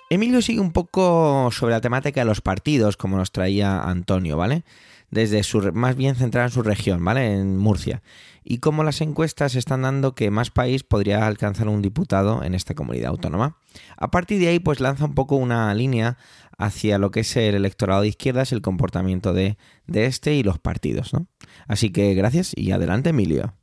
[0.09, 4.65] Emilio sigue un poco sobre la temática de los partidos, como nos traía Antonio, ¿vale?
[5.11, 7.35] Desde su, más bien centrada en su región, ¿vale?
[7.35, 8.03] En Murcia.
[8.45, 12.75] Y cómo las encuestas están dando que más país podría alcanzar un diputado en esta
[12.75, 13.57] comunidad autónoma.
[13.97, 16.17] A partir de ahí, pues lanza un poco una línea
[16.59, 20.59] hacia lo que es el electorado de izquierdas, el comportamiento de, de este y los
[20.59, 21.27] partidos, ¿no?
[21.67, 23.55] Así que gracias y adelante, Emilio.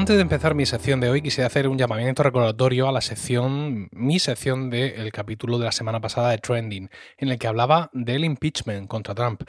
[0.00, 3.90] Antes de empezar mi sección de hoy, quisiera hacer un llamamiento recordatorio a la sección,
[3.92, 8.24] mi sección del capítulo de la semana pasada de Trending, en el que hablaba del
[8.24, 9.42] impeachment contra Trump.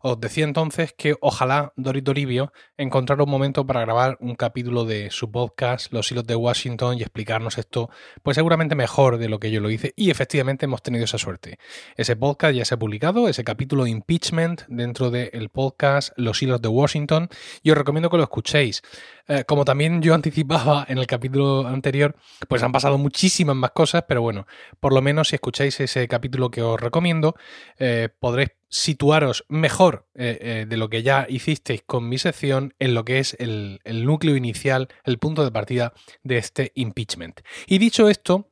[0.00, 5.10] Os decía entonces que ojalá Doris Toribio encontrara un momento para grabar un capítulo de
[5.10, 7.90] su podcast, Los hilos de Washington, y explicarnos esto,
[8.22, 11.58] pues seguramente mejor de lo que yo lo hice, y efectivamente hemos tenido esa suerte.
[11.96, 16.62] Ese podcast ya se ha publicado, ese capítulo de impeachment dentro del podcast Los hilos
[16.62, 17.28] de Washington,
[17.62, 18.82] y os recomiendo que lo escuchéis.
[19.28, 22.14] Eh, como también yo anticipaba en el capítulo anterior,
[22.48, 24.46] pues han pasado muchísimas más cosas, pero bueno,
[24.78, 27.34] por lo menos si escucháis ese capítulo que os recomiendo,
[27.78, 32.94] eh, podréis situaros mejor eh, eh, de lo que ya hicisteis con mi sección en
[32.94, 37.40] lo que es el, núcleo inicial, el punto de partida de este impeachment.
[37.66, 38.50] Y dicho esto,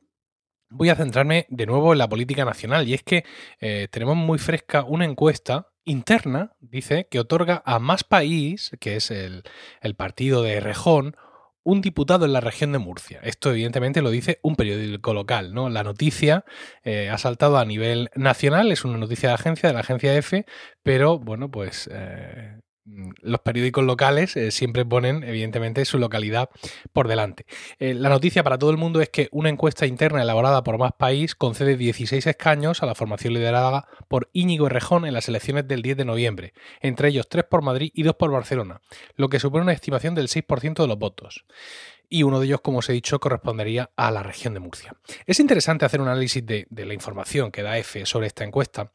[0.69, 3.23] voy a centrarme de nuevo en la política nacional y es que
[3.59, 9.11] eh, tenemos muy fresca una encuesta interna, dice, que otorga a más país, que es
[9.11, 9.43] el,
[9.81, 11.15] el partido de Rejón,
[11.65, 13.19] un diputado en la región de Murcia.
[13.23, 15.69] Esto evidentemente lo dice un periódico local, ¿no?
[15.69, 16.45] La noticia
[16.83, 20.45] eh, ha saltado a nivel nacional, es una noticia de agencia, de la agencia F,
[20.83, 26.49] pero bueno, pues eh, los periódicos locales eh, siempre ponen, evidentemente, su localidad
[26.93, 27.45] por delante.
[27.79, 30.93] Eh, la noticia para todo el mundo es que una encuesta interna elaborada por Más
[30.93, 35.81] País concede 16 escaños a la formación liderada por Íñigo Errejón en las elecciones del
[35.81, 38.81] 10 de noviembre, entre ellos 3 por Madrid y 2 por Barcelona,
[39.15, 41.45] lo que supone una estimación del 6% de los votos
[42.07, 44.93] y uno de ellos, como os he dicho, correspondería a la región de Murcia.
[45.25, 48.91] Es interesante hacer un análisis de, de, la información que da EFE sobre esta encuesta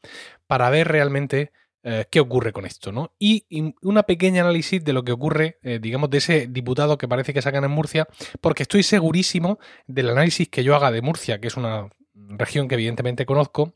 [0.47, 1.51] para ver realmente
[1.83, 3.13] eh, qué ocurre con esto, ¿no?
[3.17, 3.45] Y,
[3.81, 7.41] una pequeña análisis de lo que ocurre, eh, digamos, de ese diputado que parece que
[7.41, 8.07] sacan en Murcia,
[8.39, 12.75] porque estoy segurísimo del análisis que yo haga de Murcia, que es una región que
[12.75, 13.73] evidentemente conozco,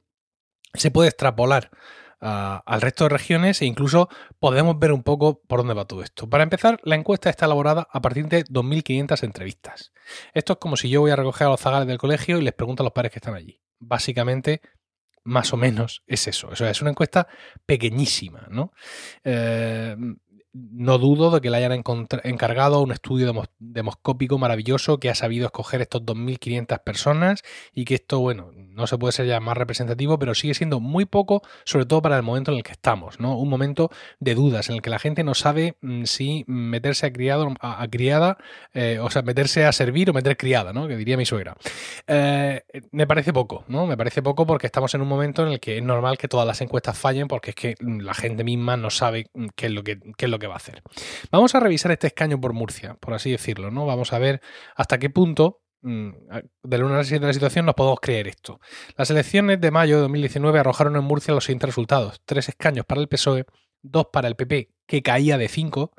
[0.74, 1.72] se puede extrapolar
[2.20, 6.28] al resto de regiones e incluso podemos ver un poco por dónde va todo esto.
[6.28, 9.94] Para empezar, la encuesta está elaborada a partir de 2.500 entrevistas.
[10.34, 12.54] Esto es como si yo voy a recoger a los zagales del colegio y les
[12.54, 13.62] pregunto a los padres que están allí.
[13.78, 14.62] Básicamente,
[15.26, 16.48] más o menos es eso.
[16.48, 17.28] O sea, es una encuesta
[17.66, 18.72] pequeñísima, ¿no?
[19.24, 19.96] Eh,
[20.56, 21.84] no dudo de que le hayan
[22.24, 27.42] encargado un estudio demoscópico maravilloso que ha sabido escoger estos 2.500 personas
[27.74, 31.06] y que esto, bueno, no se puede ser ya más representativo, pero sigue siendo muy
[31.06, 33.38] poco, sobre todo para el momento en el que estamos, ¿no?
[33.38, 33.90] Un momento
[34.20, 37.88] de dudas en el que la gente no sabe mm, si meterse a criado a,
[37.90, 38.38] criada,
[38.74, 40.88] eh, o sea, meterse a servir o meter criada, ¿no?
[40.88, 41.56] Que diría mi suegra.
[42.08, 43.88] Eh, me parece poco, ¿no?
[43.88, 46.48] Me parece poco porque estamos en un momento en el que es normal que todas
[46.48, 50.00] las encuestas fallen porque es que la gente misma no sabe qué es lo que,
[50.18, 50.82] qué es lo que va a hacer.
[51.32, 53.86] Vamos a revisar este escaño por Murcia, por así decirlo, ¿no?
[53.86, 54.42] Vamos a ver
[54.76, 56.10] hasta qué punto mm,
[56.64, 58.60] del análisis de la situación nos podemos creer esto.
[58.98, 62.22] Las elecciones de mayo de 2019 arrojaron en Murcia los siguientes resultados.
[62.26, 63.46] Tres escaños para el PSOE,
[63.82, 65.92] dos para el PP, que caía de cinco,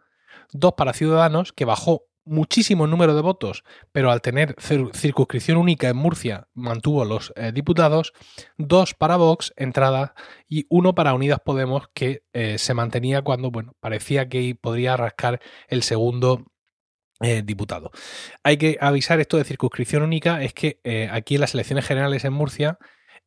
[0.52, 5.96] dos para Ciudadanos, que bajó muchísimo número de votos, pero al tener circunscripción única en
[5.96, 8.12] Murcia mantuvo los eh, diputados,
[8.58, 10.14] dos para Vox, entrada,
[10.48, 15.40] y uno para Unidas Podemos, que eh, se mantenía cuando, bueno, parecía que podría rascar
[15.68, 16.44] el segundo
[17.20, 17.92] eh, diputado.
[18.42, 22.32] Hay que avisar esto de circunscripción única, es que aquí en las elecciones generales en
[22.32, 22.78] Murcia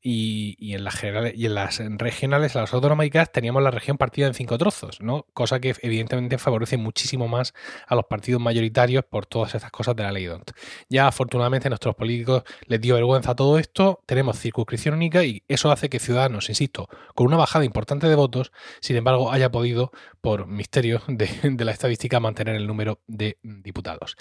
[0.01, 4.33] y, en las generales, y en las regionales, las autonómicas, teníamos la región partida en
[4.33, 5.25] cinco trozos, ¿no?
[5.33, 7.53] Cosa que evidentemente favorece muchísimo más
[7.87, 10.51] a los partidos mayoritarios por todas estas cosas de la ley DONT.
[10.89, 15.71] Ya afortunadamente a nuestros políticos les dio vergüenza todo esto, tenemos circunscripción única y eso
[15.71, 20.47] hace que Ciudadanos, insisto, con una bajada importante de votos, sin embargo, haya podido, por
[20.47, 24.15] misterio de, de la estadística, mantener el número de diputados.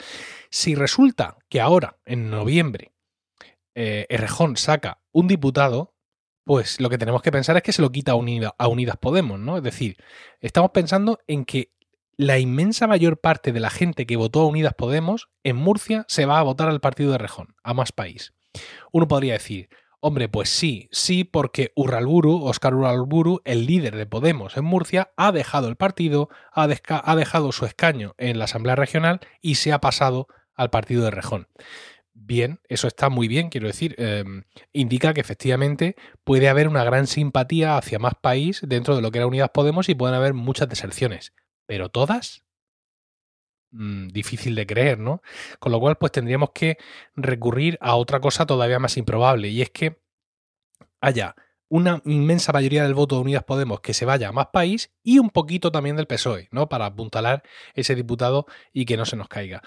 [0.50, 2.92] Si resulta que ahora, en noviembre,
[3.80, 5.94] eh, Errejón saca un diputado,
[6.42, 9.56] pues lo que tenemos que pensar es que se lo quita a, Unidas Podemos, ¿no?
[9.56, 9.96] Es decir,
[10.40, 11.70] estamos pensando en que
[12.16, 16.26] la inmensa mayor parte de la gente que votó a Unidas Podemos en Murcia se
[16.26, 18.34] va a votar al partido de Rejón, a más país.
[18.90, 19.68] Uno podría decir,
[20.00, 25.30] hombre, pues sí, sí, porque Urralburu, Oscar Urralburu, el líder de Podemos en Murcia, ha
[25.30, 29.80] dejado el partido, ha, ha dejado su escaño en la Asamblea Regional y se ha
[29.80, 31.46] pasado al partido de Rejón
[32.28, 37.08] bien, eso está muy bien, quiero decir, em, indica que efectivamente puede haber una gran
[37.08, 40.68] simpatía hacia más país dentro de lo que era Unidas Podemos y pueden haber muchas
[40.68, 41.32] deserciones.
[41.66, 42.44] Pero todas,
[43.72, 45.22] mm, difícil de creer, ¿no?
[45.58, 46.76] Con lo cual, pues tendríamos que
[47.16, 50.00] recurrir a otra cosa todavía más improbable, y es que
[51.00, 51.34] haya
[51.70, 55.18] una inmensa mayoría del voto de Unidas Podemos que se vaya a más país y
[55.18, 56.68] un poquito también del PSOE, ¿no?
[56.68, 57.42] Para apuntalar
[57.74, 59.62] ese diputado y que no se nos caiga.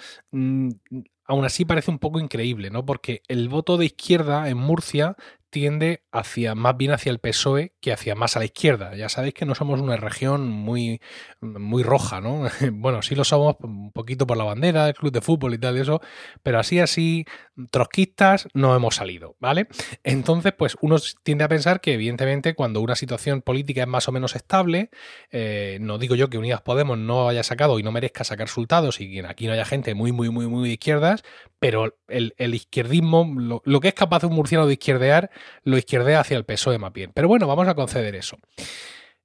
[1.32, 2.86] Aún así parece un poco increíble, ¿no?
[2.86, 5.16] Porque el voto de izquierda en Murcia
[5.52, 8.96] tiende hacia más bien hacia el PSOE que hacia más a la izquierda.
[8.96, 11.02] Ya sabéis que no somos una región muy,
[11.42, 12.48] muy roja, ¿no?
[12.72, 15.78] bueno, sí lo somos un poquito por la bandera, el club de fútbol y tal
[15.78, 16.02] y eso,
[16.42, 17.26] pero así así
[17.70, 19.68] trotskistas no hemos salido, ¿vale?
[20.04, 24.12] Entonces, pues uno tiende a pensar que evidentemente cuando una situación política es más o
[24.12, 24.90] menos estable,
[25.30, 29.02] eh, no digo yo que Unidas Podemos no haya sacado y no merezca sacar resultados
[29.02, 31.24] y que aquí no haya gente muy, muy, muy, muy de izquierdas,
[31.60, 35.30] pero el, izquierdismo, lo, que es capaz de un murciano de izquierdear,
[35.64, 37.12] lo izquierdea hacia el PSOE más bien.
[37.14, 38.38] Pero bueno, vamos a conceder eso.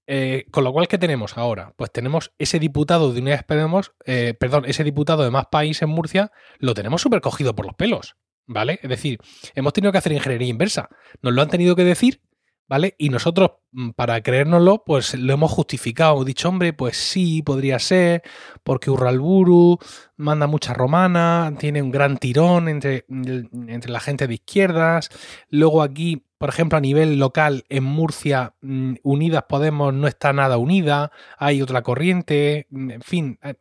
[0.07, 1.73] Eh, con lo cual, ¿qué tenemos ahora?
[1.77, 5.89] Pues tenemos ese diputado de Unidas Podemos, eh, perdón, ese diputado de más país en
[5.89, 8.79] Murcia, lo tenemos súper cogido por los pelos, ¿vale?
[8.83, 9.19] Es decir,
[9.55, 10.89] hemos tenido que hacer ingeniería inversa.
[11.23, 12.21] Nos lo han tenido que decir
[12.69, 12.95] ¿vale?
[12.99, 16.15] Y nosotros, mm, para creérnoslo, pues lo hemos justificado.
[16.15, 18.23] Hemos dicho, hombre, pues sí, podría ser,
[18.65, 19.79] porque Urralburu
[20.17, 25.11] manda mucha romana, tiene un gran tirón entre, entre la gente de izquierdas.
[25.51, 30.59] Luego aquí, por ejemplo, a nivel local, en Murcia, mm, Unidas Podemos no está nada
[30.59, 33.39] unida, hay otra corriente, mm, en fin.
[33.43, 33.55] Eh,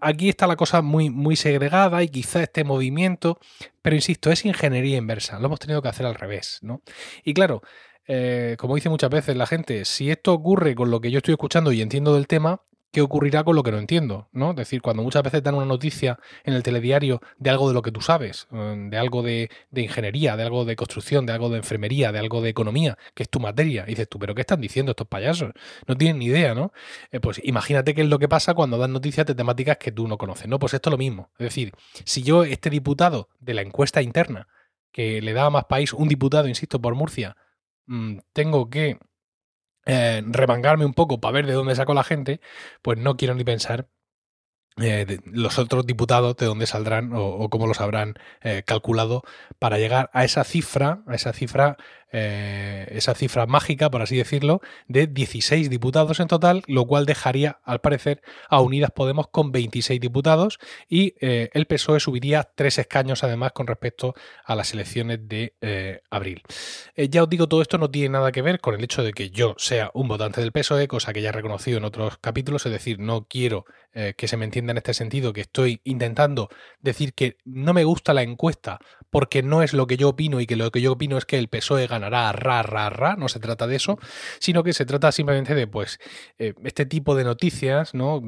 [0.00, 3.38] aquí está la cosa muy, muy segregada y quizá este movimiento,
[3.82, 6.82] pero insisto, es ingeniería inversa, lo hemos tenido que hacer al revés, ¿no?
[7.24, 7.62] Y claro,
[8.06, 11.32] eh, como dice muchas veces la gente, si esto ocurre con lo que yo estoy
[11.32, 12.62] escuchando y entiendo del tema,
[12.96, 14.28] ¿qué ocurrirá con lo que no entiendo?
[14.32, 14.50] ¿no?
[14.50, 17.82] Es decir, cuando muchas veces dan una noticia en el telediario de algo de lo
[17.82, 21.58] que tú sabes, eh, de algo de, ingeniería, de algo de construcción, de algo de
[21.58, 24.62] enfermería, de algo de economía, que es tu materia, y dices tú, ¿pero qué están
[24.62, 25.52] diciendo estos payasos?
[25.86, 26.72] No tienen ni idea, ¿no?
[27.10, 30.08] Eh, pues imagínate qué es lo que pasa cuando dan noticias de temáticas que tú
[30.08, 30.58] no conoces, ¿no?
[30.58, 31.30] Pues esto es lo mismo.
[31.38, 31.72] Es decir,
[32.04, 34.48] si yo, este diputado de la encuesta interna,
[34.90, 37.36] que le da a más país un diputado, insisto, por Murcia,
[37.86, 38.98] Mm, tengo que
[39.86, 42.40] eh, remangarme un poco para ver de dónde saco la gente,
[42.82, 43.88] pues no quiero ni pensar
[44.78, 49.22] eh, los otros diputados de dónde saldrán o, cómo los habrán eh, calculado
[49.58, 51.78] para llegar a esa cifra, a esa cifra
[52.12, 57.58] eh, esa cifra mágica, por así decirlo, de 16 diputados en total, lo cual dejaría,
[57.64, 63.24] al parecer, a Unidas Podemos con 26 diputados y eh, el PSOE subiría tres escaños
[63.24, 66.42] además con respecto a las elecciones de eh, abril.
[66.96, 69.30] ya os digo, todo esto no tiene nada que ver con el hecho de que
[69.30, 72.72] yo sea un votante del PSOE, cosa que ya he reconocido en otros capítulos, es
[72.72, 73.64] decir, no quiero
[74.18, 76.50] que se me entienda en este sentido, que estoy intentando
[76.80, 78.78] decir que no me gusta la encuesta
[79.08, 81.38] porque no es lo que yo opino y que lo que yo opino es que
[81.38, 83.98] el PSOE ganará ra, ra, ra, no se trata de eso,
[84.38, 85.98] sino que se trata simplemente de, pues,
[86.38, 88.20] eh, este tipo de noticias, ¿no?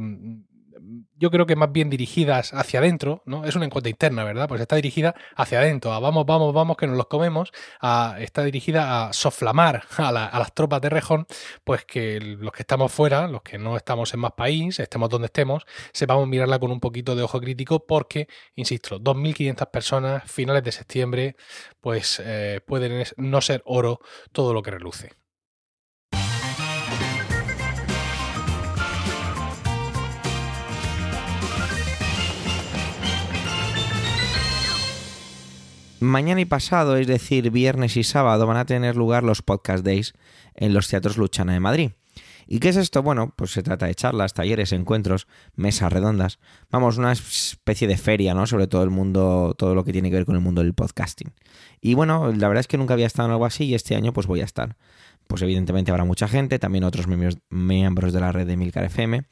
[1.17, 3.45] Yo creo que más bien dirigidas hacia adentro, ¿no?
[3.45, 4.49] Es una encuesta interna, ¿verdad?
[4.49, 7.53] Pues está dirigida hacia adentro, a vamos, vamos, vamos, que nos los comemos,
[8.19, 11.27] está dirigida a soflamar a, las tropas de Rejón,
[11.65, 15.27] pues que los que estamos fuera, los que no estamos en más país, estemos donde
[15.27, 20.73] estemos, sepamos mirarla con un poquito de ojo crítico, porque, insisto, 2.500 personas, finales de
[20.73, 21.37] septiembre,
[21.81, 24.01] pues eh, pueden no ser oro
[24.33, 25.18] todo lo que reluce.
[36.01, 40.15] Mañana y pasado, es decir, viernes y sábado, van a tener lugar los Podcast Days
[40.55, 41.91] en los Teatros Luchana de Madrid.
[42.47, 43.03] ¿Y qué es esto?
[43.03, 45.27] Bueno, pues se trata de charlas, talleres, encuentros,
[45.57, 46.39] mesas redondas.
[46.71, 48.47] Vamos, una especie de feria, ¿no?
[48.47, 51.35] Sobre todo el mundo, todo lo que tiene que ver con el mundo del podcasting.
[51.81, 54.13] Y bueno, la verdad es que nunca había estado en algo así y este año
[54.13, 54.77] pues voy a estar.
[55.27, 57.07] Pues evidentemente habrá mucha gente, también otros
[57.51, 59.25] miembros de la red de Milcar FM.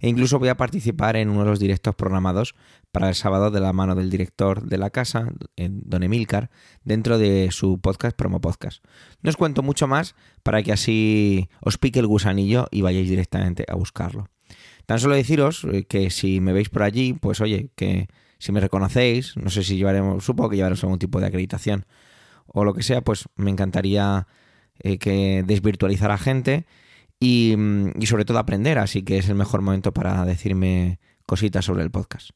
[0.00, 2.54] E incluso voy a participar en uno de los directos programados
[2.92, 6.50] para el sábado de la mano del director de la casa, Don Emilcar,
[6.84, 8.84] dentro de su podcast Promo Podcast.
[9.22, 13.64] No os cuento mucho más para que así os pique el gusanillo y vayáis directamente
[13.68, 14.28] a buscarlo.
[14.86, 18.60] Tan solo deciros eh, que si me veis por allí, pues oye, que si me
[18.60, 21.84] reconocéis, no sé si llevaremos, supongo que llevaremos algún tipo de acreditación
[22.46, 24.26] o lo que sea, pues me encantaría
[24.78, 26.66] eh, que desvirtualizar a gente
[27.20, 27.54] y,
[27.98, 31.90] y sobre todo aprender, así que es el mejor momento para decirme cositas sobre el
[31.90, 32.30] podcast.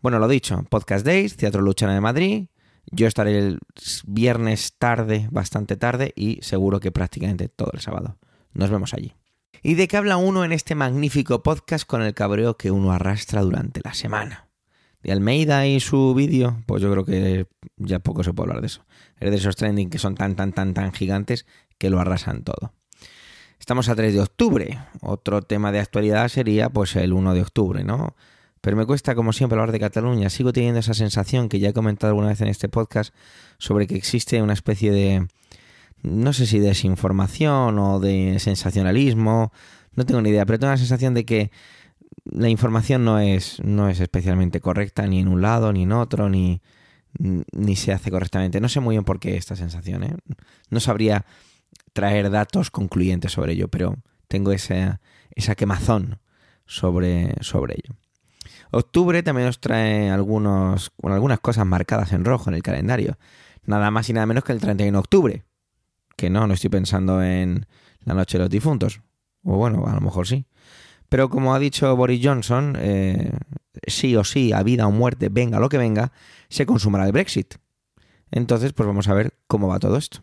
[0.00, 2.46] Bueno, lo dicho, Podcast Days, Teatro Luchana de Madrid.
[2.90, 3.58] Yo estaré el
[4.06, 8.16] viernes tarde, bastante tarde, y seguro que prácticamente todo el sábado.
[8.52, 9.14] Nos vemos allí.
[9.62, 13.42] ¿Y de qué habla uno en este magnífico podcast con el cabreo que uno arrastra
[13.42, 14.48] durante la semana?
[15.02, 18.68] De Almeida y su vídeo, pues yo creo que ya poco se puede hablar de
[18.68, 18.84] eso.
[19.18, 21.44] Es de esos trending que son tan, tan, tan, tan gigantes
[21.76, 22.72] que lo arrasan todo.
[23.68, 24.78] Estamos a 3 de octubre.
[25.02, 28.16] Otro tema de actualidad sería pues el 1 de octubre, ¿no?
[28.62, 30.30] Pero me cuesta, como siempre, hablar de Cataluña.
[30.30, 33.12] Sigo teniendo esa sensación que ya he comentado alguna vez en este podcast
[33.58, 35.28] sobre que existe una especie de,
[36.02, 39.52] no sé si desinformación o de sensacionalismo,
[39.94, 41.50] no tengo ni idea, pero tengo la sensación de que
[42.24, 46.30] la información no es, no es especialmente correcta ni en un lado ni en otro,
[46.30, 46.62] ni,
[47.18, 48.62] ni se hace correctamente.
[48.62, 50.04] No sé muy bien por qué esta sensación.
[50.04, 50.16] ¿eh?
[50.70, 51.26] No sabría
[51.92, 53.96] traer datos concluyentes sobre ello, pero
[54.28, 55.00] tengo esa,
[55.34, 56.18] esa quemazón
[56.66, 57.96] sobre, sobre ello.
[58.70, 63.18] Octubre también nos trae algunos, algunas cosas marcadas en rojo en el calendario.
[63.64, 65.44] Nada más y nada menos que el 31 de octubre.
[66.16, 67.66] Que no, no estoy pensando en
[68.04, 69.00] la noche de los difuntos.
[69.42, 70.46] O bueno, a lo mejor sí.
[71.08, 73.32] Pero como ha dicho Boris Johnson, eh,
[73.86, 76.12] sí o sí, a vida o muerte, venga lo que venga,
[76.50, 77.54] se consumará el Brexit.
[78.30, 80.22] Entonces, pues vamos a ver cómo va todo esto.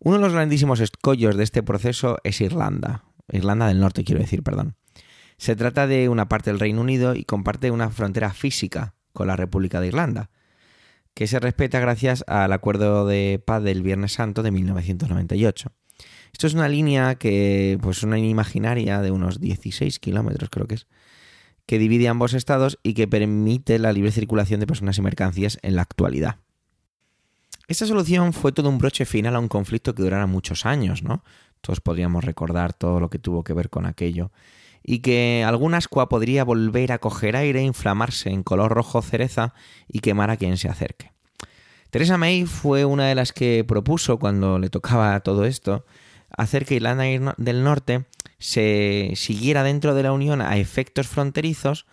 [0.00, 3.04] Uno de los grandísimos escollos de este proceso es Irlanda.
[3.30, 4.76] Irlanda del Norte, quiero decir, perdón.
[5.38, 9.36] Se trata de una parte del Reino Unido y comparte una frontera física con la
[9.36, 10.30] República de Irlanda,
[11.14, 15.72] que se respeta gracias al acuerdo de paz del Viernes Santo de 1998.
[16.32, 20.76] Esto es una línea que, pues una línea imaginaria de unos 16 kilómetros, creo que
[20.76, 20.86] es,
[21.66, 25.76] que divide ambos estados y que permite la libre circulación de personas y mercancías en
[25.76, 26.36] la actualidad.
[27.68, 31.22] Esta solución fue todo un broche final a un conflicto que durara muchos años, ¿no?
[31.60, 34.32] Todos podríamos recordar todo lo que tuvo que ver con aquello
[34.82, 39.52] y que alguna ascua podría volver a coger aire, inflamarse en color rojo cereza
[39.86, 41.12] y quemar a quien se acerque.
[41.90, 45.84] Teresa May fue una de las que propuso, cuando le tocaba todo esto,
[46.34, 48.06] hacer que Irlanda del Norte
[48.38, 51.84] se siguiera dentro de la Unión a efectos fronterizos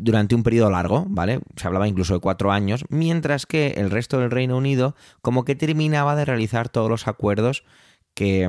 [0.00, 1.40] durante un periodo largo, ¿vale?
[1.56, 5.56] Se hablaba incluso de cuatro años, mientras que el resto del Reino Unido como que
[5.56, 7.64] terminaba de realizar todos los acuerdos
[8.14, 8.48] que,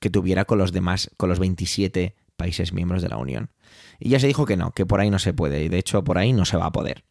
[0.00, 3.50] que tuviera con los demás, con los 27 países miembros de la Unión.
[3.98, 6.04] Y ya se dijo que no, que por ahí no se puede, y de hecho
[6.04, 7.04] por ahí no se va a poder.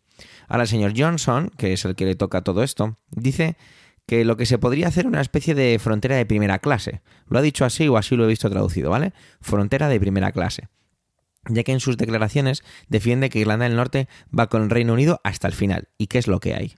[0.47, 3.57] Ahora el señor Johnson, que es el que le toca todo esto, dice
[4.05, 7.01] que lo que se podría hacer es una especie de frontera de primera clase.
[7.27, 9.13] Lo ha dicho así o así lo he visto traducido, ¿vale?
[9.41, 10.67] Frontera de primera clase.
[11.49, 15.19] Ya que en sus declaraciones defiende que Irlanda del Norte va con el Reino Unido
[15.23, 15.89] hasta el final.
[15.97, 16.75] ¿Y qué es lo que hay?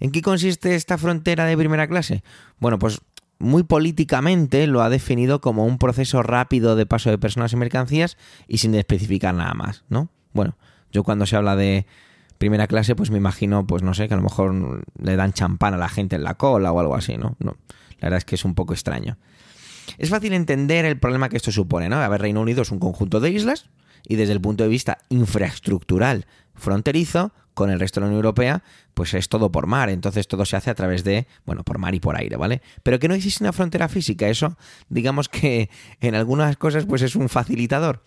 [0.00, 2.22] ¿En qué consiste esta frontera de primera clase?
[2.58, 3.00] Bueno, pues
[3.38, 8.16] muy políticamente lo ha definido como un proceso rápido de paso de personas y mercancías
[8.48, 10.08] y sin especificar nada más, ¿no?
[10.32, 10.56] Bueno,
[10.92, 11.86] yo cuando se habla de
[12.38, 15.74] primera clase, pues me imagino, pues no sé, que a lo mejor le dan champán
[15.74, 17.36] a la gente en la cola o algo así, ¿no?
[17.38, 17.56] no
[18.00, 19.16] la verdad es que es un poco extraño.
[19.98, 21.96] Es fácil entender el problema que esto supone, ¿no?
[21.96, 23.70] A ver, Reino Unido es un conjunto de islas
[24.06, 28.62] y desde el punto de vista infraestructural fronterizo, con el resto de la Unión Europea,
[28.92, 31.94] pues es todo por mar, entonces todo se hace a través de, bueno, por mar
[31.94, 32.60] y por aire, ¿vale?
[32.82, 34.58] Pero que no existe una frontera física, eso
[34.90, 38.02] digamos que en algunas cosas pues es un facilitador.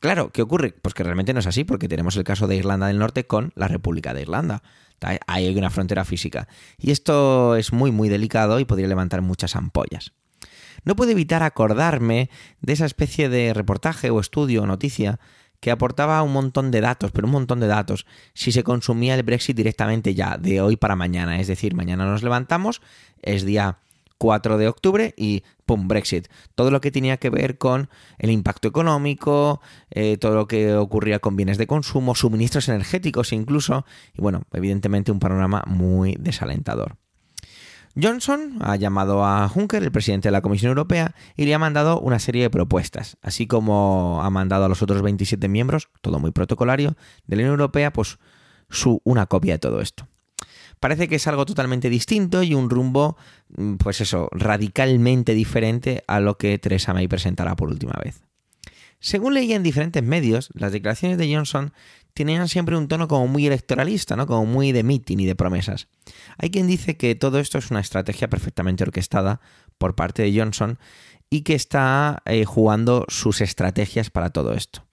[0.00, 0.76] Claro, ¿qué ocurre?
[0.80, 3.50] Pues que realmente no es así, porque tenemos el caso de Irlanda del Norte con
[3.56, 4.62] la República de Irlanda.
[5.26, 6.46] Hay una frontera física.
[6.78, 10.12] Y esto es muy, muy delicado y podría levantar muchas ampollas.
[10.84, 15.18] No puedo evitar acordarme de esa especie de reportaje o estudio o noticia
[15.60, 19.22] que aportaba un montón de datos, pero un montón de datos, si se consumía el
[19.24, 21.40] Brexit directamente ya, de hoy para mañana.
[21.40, 22.80] Es decir, mañana nos levantamos,
[23.22, 23.78] es día
[24.18, 25.88] 4 de octubre y ¡pum!
[25.88, 26.28] Brexit.
[26.54, 29.60] Todo lo que tenía que ver con el impacto económico,
[29.90, 35.12] eh, todo lo que ocurría con bienes de consumo, suministros energéticos incluso, y bueno, evidentemente
[35.12, 36.96] un panorama muy desalentador.
[38.00, 42.00] Johnson ha llamado a Juncker, el presidente de la Comisión Europea, y le ha mandado
[42.00, 46.30] una serie de propuestas, así como ha mandado a los otros 27 miembros, todo muy
[46.30, 48.18] protocolario, de la Unión Europea, pues
[48.70, 50.06] su, una copia de todo esto.
[50.80, 53.16] Parece que es algo totalmente distinto y un rumbo,
[53.56, 58.22] mm, pues eso, radicalmente diferente a lo que Theresa May presentará por última vez.
[59.00, 61.72] Según leía en diferentes medios, las declaraciones de Johnson
[62.18, 64.26] tenían siempre un tono como muy electoralista, ¿no?
[64.26, 65.86] Como muy de meeting y de promesas.
[66.36, 69.40] Hay quien dice que todo esto es una estrategia perfectamente orquestada
[69.78, 70.80] por parte de Johnson
[71.30, 74.84] y que está eh, jugando sus estrategias para todo esto,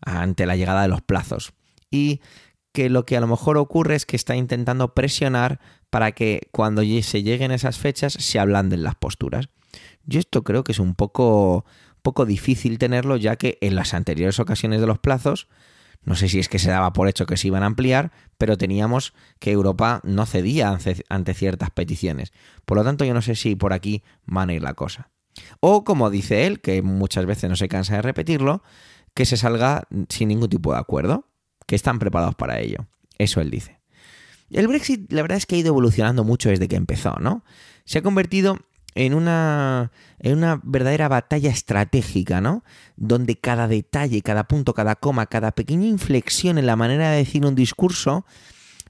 [0.00, 1.52] ante la llegada de los plazos.
[1.90, 2.22] Y
[2.72, 5.60] que lo que a lo mejor ocurre es que está intentando presionar
[5.90, 9.50] para que cuando se lleguen esas fechas se ablanden las posturas.
[10.06, 11.66] Yo esto creo que es un poco,
[12.00, 15.46] poco difícil tenerlo, ya que en las anteriores ocasiones de los plazos
[16.02, 18.56] no sé si es que se daba por hecho que se iban a ampliar, pero
[18.56, 20.78] teníamos que Europa no cedía
[21.08, 22.32] ante ciertas peticiones.
[22.64, 25.10] Por lo tanto, yo no sé si por aquí van a ir la cosa.
[25.60, 28.62] O, como dice él, que muchas veces no se cansa de repetirlo,
[29.14, 31.28] que se salga sin ningún tipo de acuerdo,
[31.66, 32.86] que están preparados para ello.
[33.18, 33.80] Eso él dice.
[34.50, 37.44] El Brexit, la verdad es que ha ido evolucionando mucho desde que empezó, ¿no?
[37.84, 38.58] Se ha convertido
[38.94, 42.64] en una, en una verdadera batalla estratégica, ¿no?
[42.96, 47.44] Donde cada detalle, cada punto, cada coma, cada pequeña inflexión en la manera de decir
[47.46, 48.24] un discurso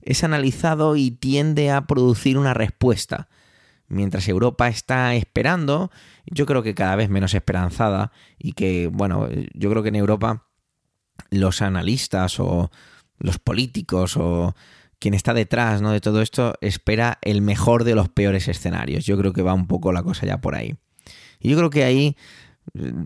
[0.03, 3.29] es analizado y tiende a producir una respuesta.
[3.89, 5.91] Mientras Europa está esperando,
[6.25, 10.47] yo creo que cada vez menos esperanzada y que, bueno, yo creo que en Europa
[11.31, 12.71] los analistas o
[13.19, 14.55] los políticos o
[15.01, 15.91] quien está detrás ¿no?
[15.91, 19.05] de todo esto espera el mejor de los peores escenarios.
[19.05, 20.77] Yo creo que va un poco la cosa ya por ahí.
[21.41, 22.17] Y yo creo que ahí,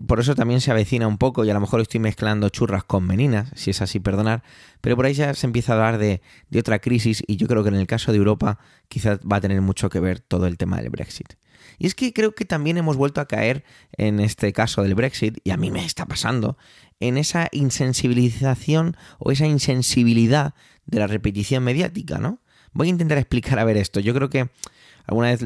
[0.05, 3.05] por eso también se avecina un poco, y a lo mejor estoy mezclando churras con
[3.05, 4.43] meninas, si es así, perdonar,
[4.81, 7.63] pero por ahí ya se empieza a hablar de, de otra crisis, y yo creo
[7.63, 10.57] que en el caso de Europa quizás va a tener mucho que ver todo el
[10.57, 11.35] tema del Brexit.
[11.79, 15.37] Y es que creo que también hemos vuelto a caer en este caso del Brexit,
[15.45, 16.57] y a mí me está pasando,
[16.99, 20.53] en esa insensibilización o esa insensibilidad
[20.85, 22.39] de la repetición mediática, ¿no?
[22.73, 23.99] Voy a intentar explicar a ver esto.
[23.99, 24.49] Yo creo que
[25.05, 25.45] alguna vez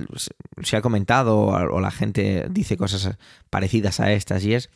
[0.63, 3.17] se ha comentado o la gente dice cosas
[3.49, 4.69] parecidas a estas y es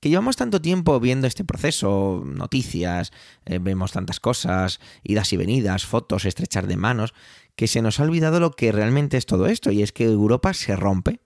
[0.00, 3.12] que llevamos tanto tiempo viendo este proceso, noticias,
[3.46, 7.14] eh, vemos tantas cosas, idas y venidas, fotos, estrechar de manos,
[7.56, 10.52] que se nos ha olvidado lo que realmente es todo esto y es que Europa
[10.52, 11.20] se rompe.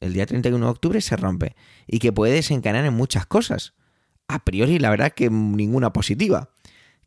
[0.00, 1.54] El día 31 de octubre se rompe
[1.86, 3.74] y que puede desencadenar en muchas cosas.
[4.28, 6.50] A priori, la verdad que ninguna positiva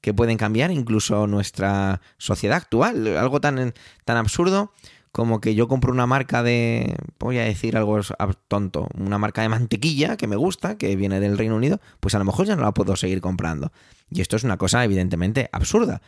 [0.03, 3.15] que pueden cambiar incluso nuestra sociedad actual.
[3.15, 3.73] Algo tan,
[4.03, 4.73] tan absurdo
[5.13, 8.01] como que yo compro una marca de, voy a decir algo
[8.49, 12.19] tonto, una marca de mantequilla que me gusta, que viene del Reino Unido, pues a
[12.19, 13.71] lo mejor ya no la puedo seguir comprando.
[14.09, 16.01] Y esto es una cosa evidentemente absurda,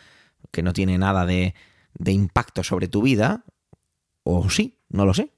[0.52, 1.56] que no tiene nada de,
[1.94, 3.46] de impacto sobre tu vida,
[4.24, 5.32] o sí, no lo sé.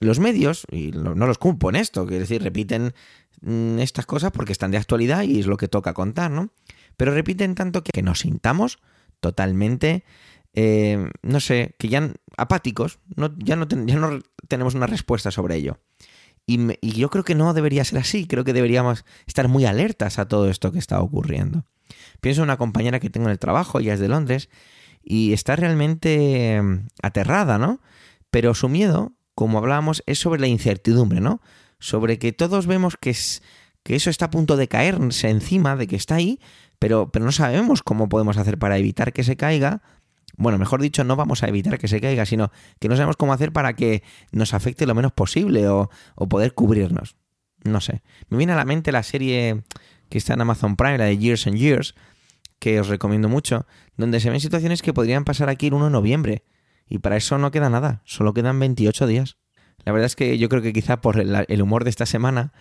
[0.00, 2.94] Los medios, y no los culpo en esto, quiero decir, repiten
[3.42, 6.50] mm, estas cosas porque están de actualidad y es lo que toca contar, ¿no?
[6.96, 8.78] Pero repiten tanto que nos sintamos
[9.20, 10.04] totalmente,
[10.54, 15.56] eh, no sé, que ya apáticos, no, ya, no ya no tenemos una respuesta sobre
[15.56, 15.78] ello.
[16.46, 20.18] Y, y, yo creo que no debería ser así, creo que deberíamos estar muy alertas
[20.18, 21.64] a todo esto que está ocurriendo.
[22.20, 24.48] Pienso en una compañera que tengo en el trabajo, ella es de Londres,
[25.02, 27.80] y está realmente mm, aterrada, ¿no?
[28.30, 31.40] Pero su miedo, como hablábamos, es sobre la incertidumbre, ¿no?
[31.78, 33.42] Sobre que todos vemos que, es,
[33.82, 36.40] que eso está a punto de caerse encima, de que está ahí,
[36.78, 39.82] pero, pero no sabemos cómo podemos hacer para evitar que se caiga.
[40.36, 43.32] Bueno, mejor dicho, no vamos a evitar que se caiga, sino que no sabemos cómo
[43.32, 44.02] hacer para que
[44.32, 45.88] nos afecte lo menos posible o,
[46.28, 47.16] poder cubrirnos.
[47.64, 48.02] No sé.
[48.28, 49.62] Me viene a la mente la serie
[50.08, 51.94] que está en Amazon Prime, la de Years and Years,
[52.58, 53.66] que os recomiendo mucho,
[53.96, 56.44] donde se ven situaciones que podrían pasar aquí el 1 de noviembre.
[56.88, 59.36] Y para eso no queda nada, solo quedan 28 días.
[59.84, 62.52] La verdad es que yo creo que quizá por el humor de esta semana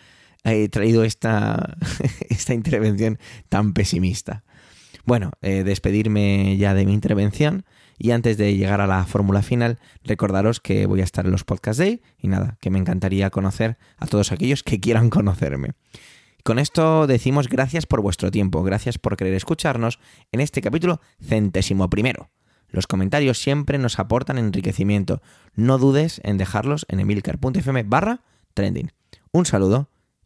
[0.53, 1.77] he traído esta,
[2.29, 3.19] esta intervención
[3.49, 4.43] tan pesimista.
[5.05, 7.65] Bueno, eh, despedirme ya de mi intervención
[7.97, 11.43] y antes de llegar a la fórmula final, recordaros que voy a estar en los
[11.43, 15.71] Podcast Day y nada, que me encantaría conocer a todos aquellos que quieran conocerme.
[16.43, 19.99] con esto decimos gracias por vuestro tiempo, gracias por querer escucharnos
[20.31, 22.31] en este capítulo centésimo primero.
[22.69, 25.21] Los comentarios siempre nos aportan enriquecimiento.
[25.53, 28.21] No dudes en dejarlos en emilcar.fm barra
[28.53, 28.91] trending.
[29.31, 29.89] Un saludo